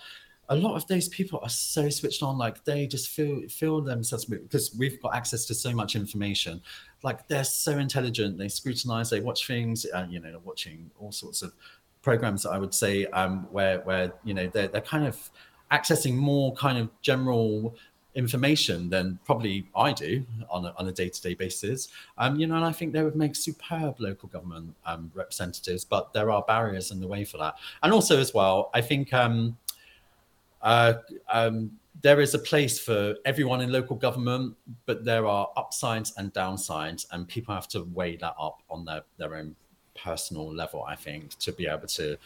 [0.50, 4.24] A lot of those people are so switched on, like they just feel feel themselves
[4.24, 6.60] because we've got access to so much information.
[7.02, 11.42] Like they're so intelligent, they scrutinize, they watch things, uh, you know, watching all sorts
[11.42, 11.52] of
[12.02, 12.46] programs.
[12.46, 15.30] I would say um, where where you know they're they're kind of
[15.70, 17.76] accessing more kind of general
[18.18, 21.88] information than probably I do on a, on a day-to-day basis.
[22.18, 26.12] Um, you know, and I think they would make superb local government um, representatives, but
[26.12, 27.54] there are barriers in the way for that.
[27.82, 29.56] And also, as well, I think um,
[30.62, 30.94] uh,
[31.32, 31.70] um,
[32.02, 37.06] there is a place for everyone in local government, but there are upsides and downsides,
[37.12, 39.54] and people have to weigh that up on their, their own
[39.96, 42.18] personal level, I think, to be able to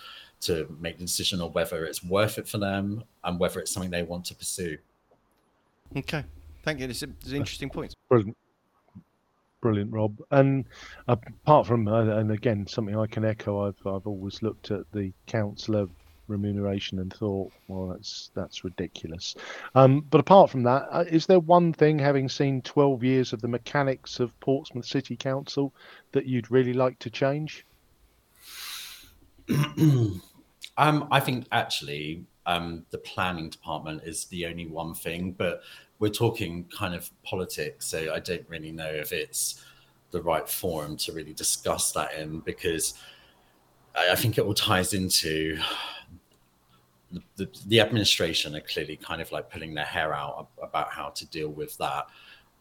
[0.43, 3.93] to make the decision on whether it's worth it for them and whether it's something
[3.93, 4.77] they want to pursue.
[5.97, 6.25] Okay,
[6.63, 6.89] thank you.
[6.89, 7.95] It's, a, it's an interesting point.
[8.09, 8.37] Brilliant.
[9.61, 10.19] Brilliant, Rob.
[10.33, 10.65] And
[11.07, 15.13] apart from, uh, and again, something I can echo, I've I've always looked at the
[15.27, 15.87] councillor
[16.27, 19.37] remuneration and thought, well, that's that's ridiculous.
[19.77, 23.49] Um, but apart from that, uh, there one thing, having seen 12 years of the
[23.49, 25.73] mechanics of Portsmouth City Council,
[26.11, 27.65] that you'd really like to change?
[29.49, 30.23] um,
[30.77, 35.63] I think actually um, the planning department is the only one thing, but
[35.99, 39.65] we're talking kind of politics, so I don't really know if it's
[40.11, 42.95] the right forum to really discuss that in because
[43.95, 45.59] I think it all ties into
[47.11, 51.11] the, the, the, administration are clearly kind of like pulling their hair out about how
[51.11, 52.07] to deal with that.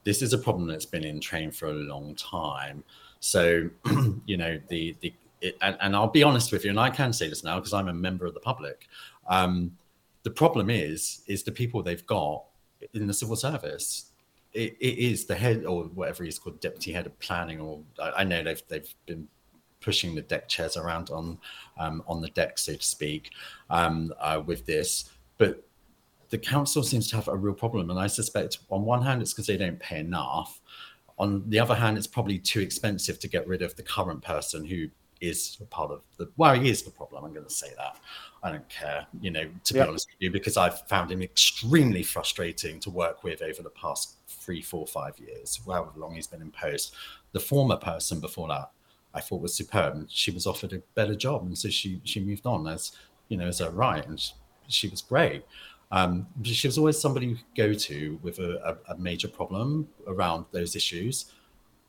[0.04, 2.84] This is a problem that's been in train for a long time.
[3.22, 3.70] So,
[4.26, 7.12] you know, the the it, and, and, I'll be honest with you, and I can
[7.12, 8.88] say this now because I'm a member of the public.
[9.28, 9.78] Um,
[10.24, 12.44] the problem is, is the people they've got
[12.94, 14.12] in the civil service.
[14.54, 18.24] It, it is the head or whatever he's called, deputy head of planning, or I,
[18.24, 19.28] know they've they've been
[19.80, 21.38] pushing the deck chairs around on
[21.78, 23.32] um, on the deck, so to speak,
[23.70, 25.10] um, uh, with this.
[25.38, 25.64] But
[26.30, 29.34] the council seems to have a real problem, and I suspect on one hand it's
[29.34, 30.60] because they don't pay enough.
[31.18, 34.66] On the other hand, it's probably too expensive to get rid of the current person
[34.66, 34.88] who
[35.22, 37.24] is a part of the well, he is the problem.
[37.24, 37.98] I'm going to say that.
[38.44, 42.02] I don't care, you know, to be honest with you, because I've found him extremely
[42.02, 46.42] frustrating to work with over the past three, four, five years, however long he's been
[46.42, 46.96] in post.
[47.34, 48.72] The former person before that
[49.14, 50.08] I thought was superb.
[50.10, 52.94] She was offered a better job, and so she she moved on as
[53.30, 54.34] you know as a right, and she,
[54.68, 55.44] she was great.
[55.92, 59.90] Um, she was always somebody you could go to with a, a, a, major problem
[60.08, 61.34] around those issues,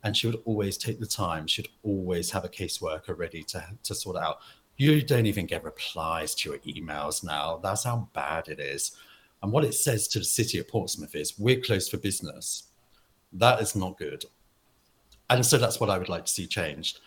[0.03, 1.47] and she would always take the time.
[1.47, 4.39] She'd always have a caseworker ready to to sort out.
[4.77, 7.59] You don't even get replies to your emails now.
[7.61, 8.91] That's how bad it is.
[9.41, 12.63] And what it says to the city of Portsmouth is, "We're closed for business."
[13.31, 14.25] That is not good.
[15.29, 16.99] And so that's what I would like to see changed.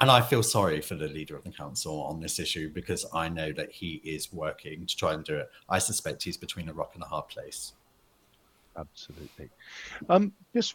[0.00, 3.28] And I feel sorry for the leader of the council on this issue because I
[3.28, 5.50] know that he is working to try and do it.
[5.68, 7.74] I suspect he's between a rock and a hard place.
[8.76, 9.50] Absolutely.
[10.08, 10.74] Um, just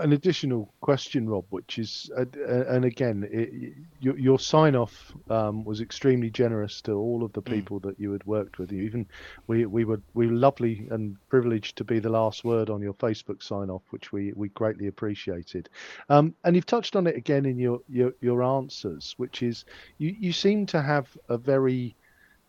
[0.00, 5.62] an additional question, Rob, which is, uh, and again, it, your, your sign off um,
[5.64, 7.52] was extremely generous to all of the mm.
[7.52, 7.82] people mm.
[7.84, 8.72] that you had worked with.
[8.72, 9.06] You even
[9.46, 12.94] we we were we were lovely and privileged to be the last word on your
[12.94, 15.68] Facebook sign off, which we we greatly appreciated.
[16.08, 19.64] Um, and you've touched on it again in your your, your answers, which is
[19.98, 21.94] you you seem to have a very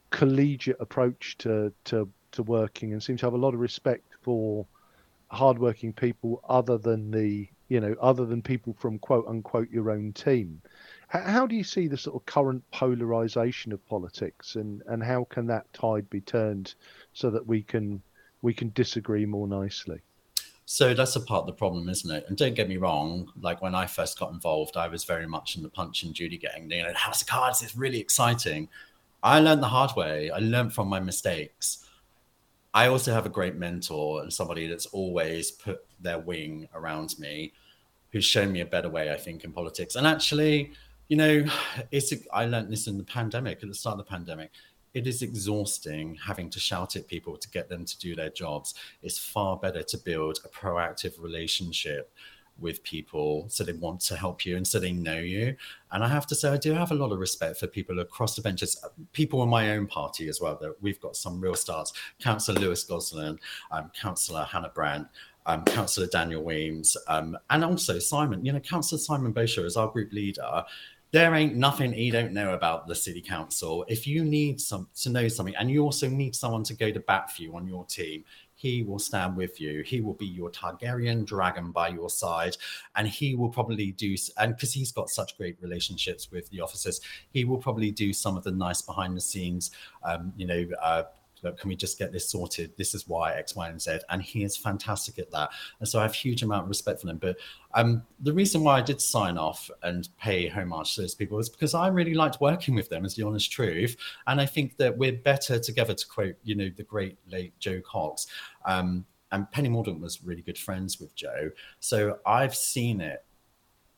[0.09, 4.65] collegiate approach to to to working and seem to have a lot of respect for
[5.29, 10.13] hardworking people other than the you know other than people from quote unquote your own
[10.13, 10.61] team.
[11.07, 15.47] How, do you see the sort of current polarization of politics and and how can
[15.47, 16.75] that tide be turned
[17.13, 18.01] so that we can
[18.41, 19.99] we can disagree more nicely?
[20.65, 22.25] So that's a part of the problem isn't it?
[22.27, 25.55] And don't get me wrong like when i first got involved i was very much
[25.55, 28.67] in the punch and judy gang you know house of cards is really exciting.
[29.23, 30.29] I learned the hard way.
[30.29, 31.84] I learned from my mistakes
[32.75, 37.53] I also have a great mentor and somebody that's always put their wing around me,
[38.11, 39.95] who's shown me a better way, I think, in politics.
[39.95, 40.73] And actually,
[41.07, 41.45] you know,
[41.91, 44.51] it's I learned this in the pandemic, at the start of the pandemic.
[44.93, 48.73] It is exhausting having to shout at people to get them to do their jobs.
[49.01, 52.13] It's far better to build a proactive relationship
[52.59, 55.55] with people so they want to help you and so they know you.
[55.91, 58.35] And i have to say i do have a lot of respect for people across
[58.35, 58.83] the benches
[59.13, 61.93] people in my own party as well that we've got some real stars.
[62.19, 63.39] Councillor lewis gosling
[63.71, 65.07] um, councillor hannah brandt
[65.47, 69.87] um, councillor daniel wemyss um, and also simon you know councillor simon bosher is our
[69.89, 70.63] group leader.
[71.11, 73.85] There ain't nothing he don't know about the city council.
[73.87, 76.99] If you need some to know something, and you also need someone to go to
[76.99, 78.25] bat for you on your team,
[78.65, 79.83] he will stand with you.
[79.83, 82.57] He will be your Targaryen dragon by your side,
[82.95, 84.15] and he will probably do.
[84.39, 86.99] And because he's got such great relationships with the officers,
[87.29, 89.69] he will probably do some of the nice behind the scenes,
[90.01, 91.03] um, you know, uh,
[91.45, 92.75] look, can we just get this sorted?
[92.75, 93.99] This is why X, Y, and Z.
[94.09, 95.51] And he is fantastic at that.
[95.79, 97.17] And so I have huge amount of respect for him.
[97.17, 97.37] But
[97.73, 101.47] um, the reason why I did sign off and pay homage to those people is
[101.47, 103.95] because I really liked working with them, as the honest truth.
[104.27, 107.79] And I think that we're better together, to quote, you know, the great late Jo
[107.81, 108.27] Cox.
[108.65, 111.51] Um, and Penny Mordaunt was really good friends with Jo.
[111.79, 113.23] So I've seen it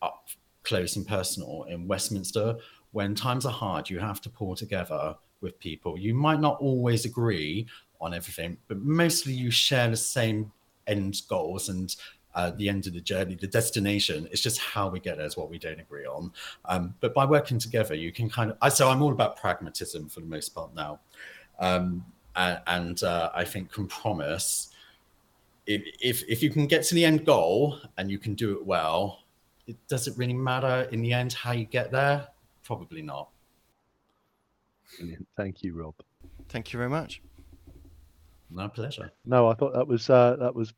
[0.01, 0.29] up
[0.63, 2.57] close and personal in Westminster.
[2.91, 5.97] When times are hard, you have to pull together with people.
[5.97, 7.67] You might not always agree
[7.99, 10.51] on everything, but mostly you share the same
[10.87, 11.95] end goals and
[12.35, 14.27] uh, the end of the journey, the destination.
[14.31, 16.31] It's just how we get there is what we don't agree on.
[16.65, 18.73] Um, but by working together, you can kind of.
[18.73, 20.99] So I'm all about pragmatism for the most part now,
[21.59, 24.69] um, and, uh, I think compromise.
[25.65, 28.65] If, if, if you can get to the end goal and you can do it
[28.65, 29.23] well,
[29.65, 32.27] it does it really matter in the end how you get there?
[32.63, 33.29] Probably not.
[34.97, 35.27] Brilliant.
[35.35, 35.95] Thank you, Rob.
[36.49, 37.21] Thank you very much.
[38.49, 39.11] My pleasure.
[39.25, 40.73] No, I thought that was uh, that was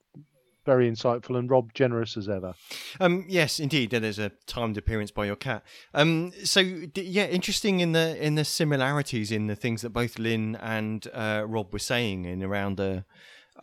[0.66, 2.54] very insightful and Rob generous as ever.
[3.00, 3.92] Um, yes, indeed.
[3.92, 5.64] There's a timed appearance by your cat.
[5.94, 10.20] Um, so d- yeah, interesting in the in the similarities in the things that both
[10.20, 13.06] Lynne and uh, Rob were saying in around the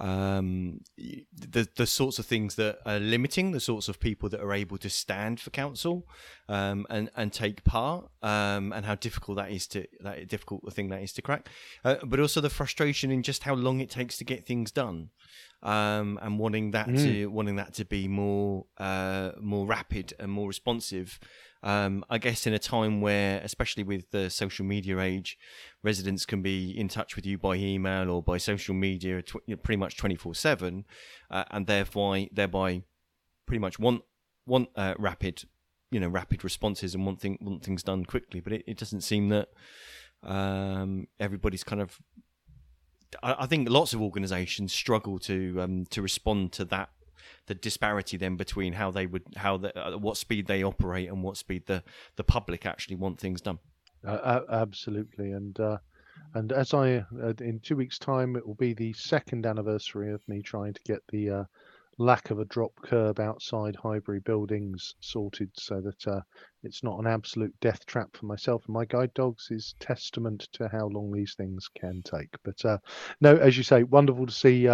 [0.01, 4.53] um, the the sorts of things that are limiting the sorts of people that are
[4.53, 6.07] able to stand for council
[6.49, 10.71] um, and and take part um, and how difficult that is to that difficult the
[10.71, 11.49] thing that is to crack,
[11.85, 15.11] uh, but also the frustration in just how long it takes to get things done.
[15.63, 17.03] Um, and wanting that Mm.
[17.03, 21.19] to wanting that to be more uh, more rapid and more responsive,
[21.67, 25.37] um, I guess in a time where, especially with the social media age,
[25.83, 29.77] residents can be in touch with you by email or by social media tw- pretty
[29.77, 30.85] much 24 7
[31.29, 32.85] uh, and thereby thereby
[33.47, 34.03] pretty much want
[34.47, 35.43] want uh, rapid
[35.91, 38.39] you know rapid responses and want, thing, want things done quickly.
[38.39, 39.49] But it, it doesn't seem that
[40.23, 41.99] um, everybody's kind of
[43.25, 46.91] I, I think lots of organizations struggle to um, to respond to that
[47.47, 51.23] the disparity then between how they would how the, uh, what speed they operate and
[51.23, 51.83] what speed the
[52.17, 53.59] the public actually want things done
[54.05, 55.79] Uh, absolutely, and uh,
[56.35, 60.23] and as I uh, in two weeks' time, it will be the second anniversary of
[60.29, 61.45] me trying to get the uh,
[61.99, 66.21] lack of a drop curb outside Highbury buildings sorted, so that uh,
[66.63, 69.49] it's not an absolute death trap for myself and my guide dogs.
[69.51, 72.37] Is testament to how long these things can take.
[72.45, 72.79] But uh,
[73.21, 74.69] no, as you say, wonderful to see.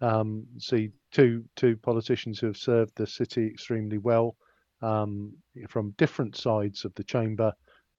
[0.00, 4.36] Um, see two two politicians who have served the city extremely well
[4.80, 5.32] um,
[5.68, 7.52] from different sides of the chamber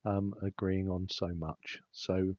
[0.06, 1.80] um, agreeing on so much.
[2.00, 2.36] So,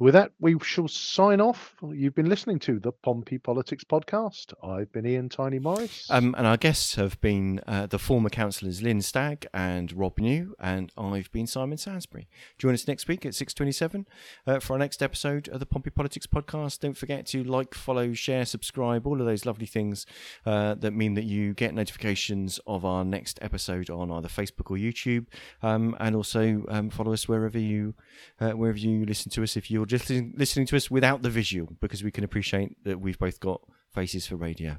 [0.00, 1.76] with that, we shall sign off.
[1.80, 4.52] You've been listening to the Pompey Politics podcast.
[4.64, 6.08] I've been Ian Tiny Morris.
[6.10, 10.56] Um, and our guests have been uh, the former councillors Lynne Stagg and Rob New,
[10.58, 12.26] and I've been Simon Sainsbury.
[12.58, 14.06] Join us next week at 6.27
[14.46, 16.80] uh, for our next episode of the Pompey Politics podcast.
[16.80, 20.04] Don't forget to like, follow, share, subscribe, all of those lovely things
[20.44, 24.76] uh, that mean that you get notifications of our next episode on either Facebook or
[24.76, 25.26] YouTube,
[25.62, 27.94] um, and also um, follow us wherever you
[28.40, 31.30] uh, wherever you listen to us if you're just listening, listening to us without the
[31.30, 33.60] visual, because we can appreciate that we've both got
[33.92, 34.78] faces for radio.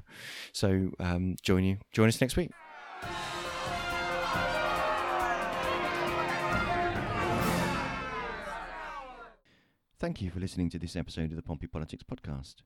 [0.52, 1.78] So um, join you.
[1.92, 2.50] Join us next week.
[10.00, 12.56] Thank you for listening to this episode of the Pompey Politics Podcast.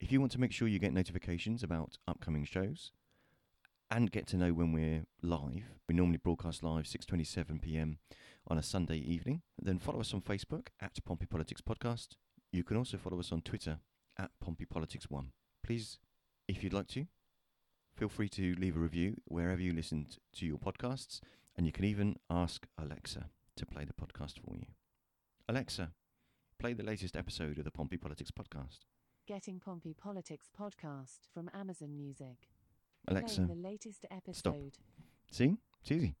[0.00, 2.90] If you want to make sure you get notifications about upcoming shows
[3.92, 7.98] and get to know when we're live, we normally broadcast live 6:27 p.m.
[8.48, 9.42] on a Sunday evening.
[9.60, 12.08] Then follow us on Facebook at Pompey Politics Podcast.
[12.52, 13.78] You can also follow us on Twitter
[14.18, 15.32] at Pompey Politics One.
[15.64, 15.98] Please,
[16.48, 17.06] if you'd like to,
[17.96, 21.20] feel free to leave a review wherever you listen to your podcasts,
[21.56, 24.66] and you can even ask Alexa to play the podcast for you.
[25.48, 25.92] Alexa,
[26.58, 28.80] play the latest episode of the Pompey Politics Podcast.
[29.26, 32.48] Getting Pompey Politics podcast from Amazon Music.
[33.08, 34.36] Alexa, Playing the latest episode.
[34.36, 34.54] Stop.
[35.30, 35.56] see?
[35.80, 36.14] It's easy.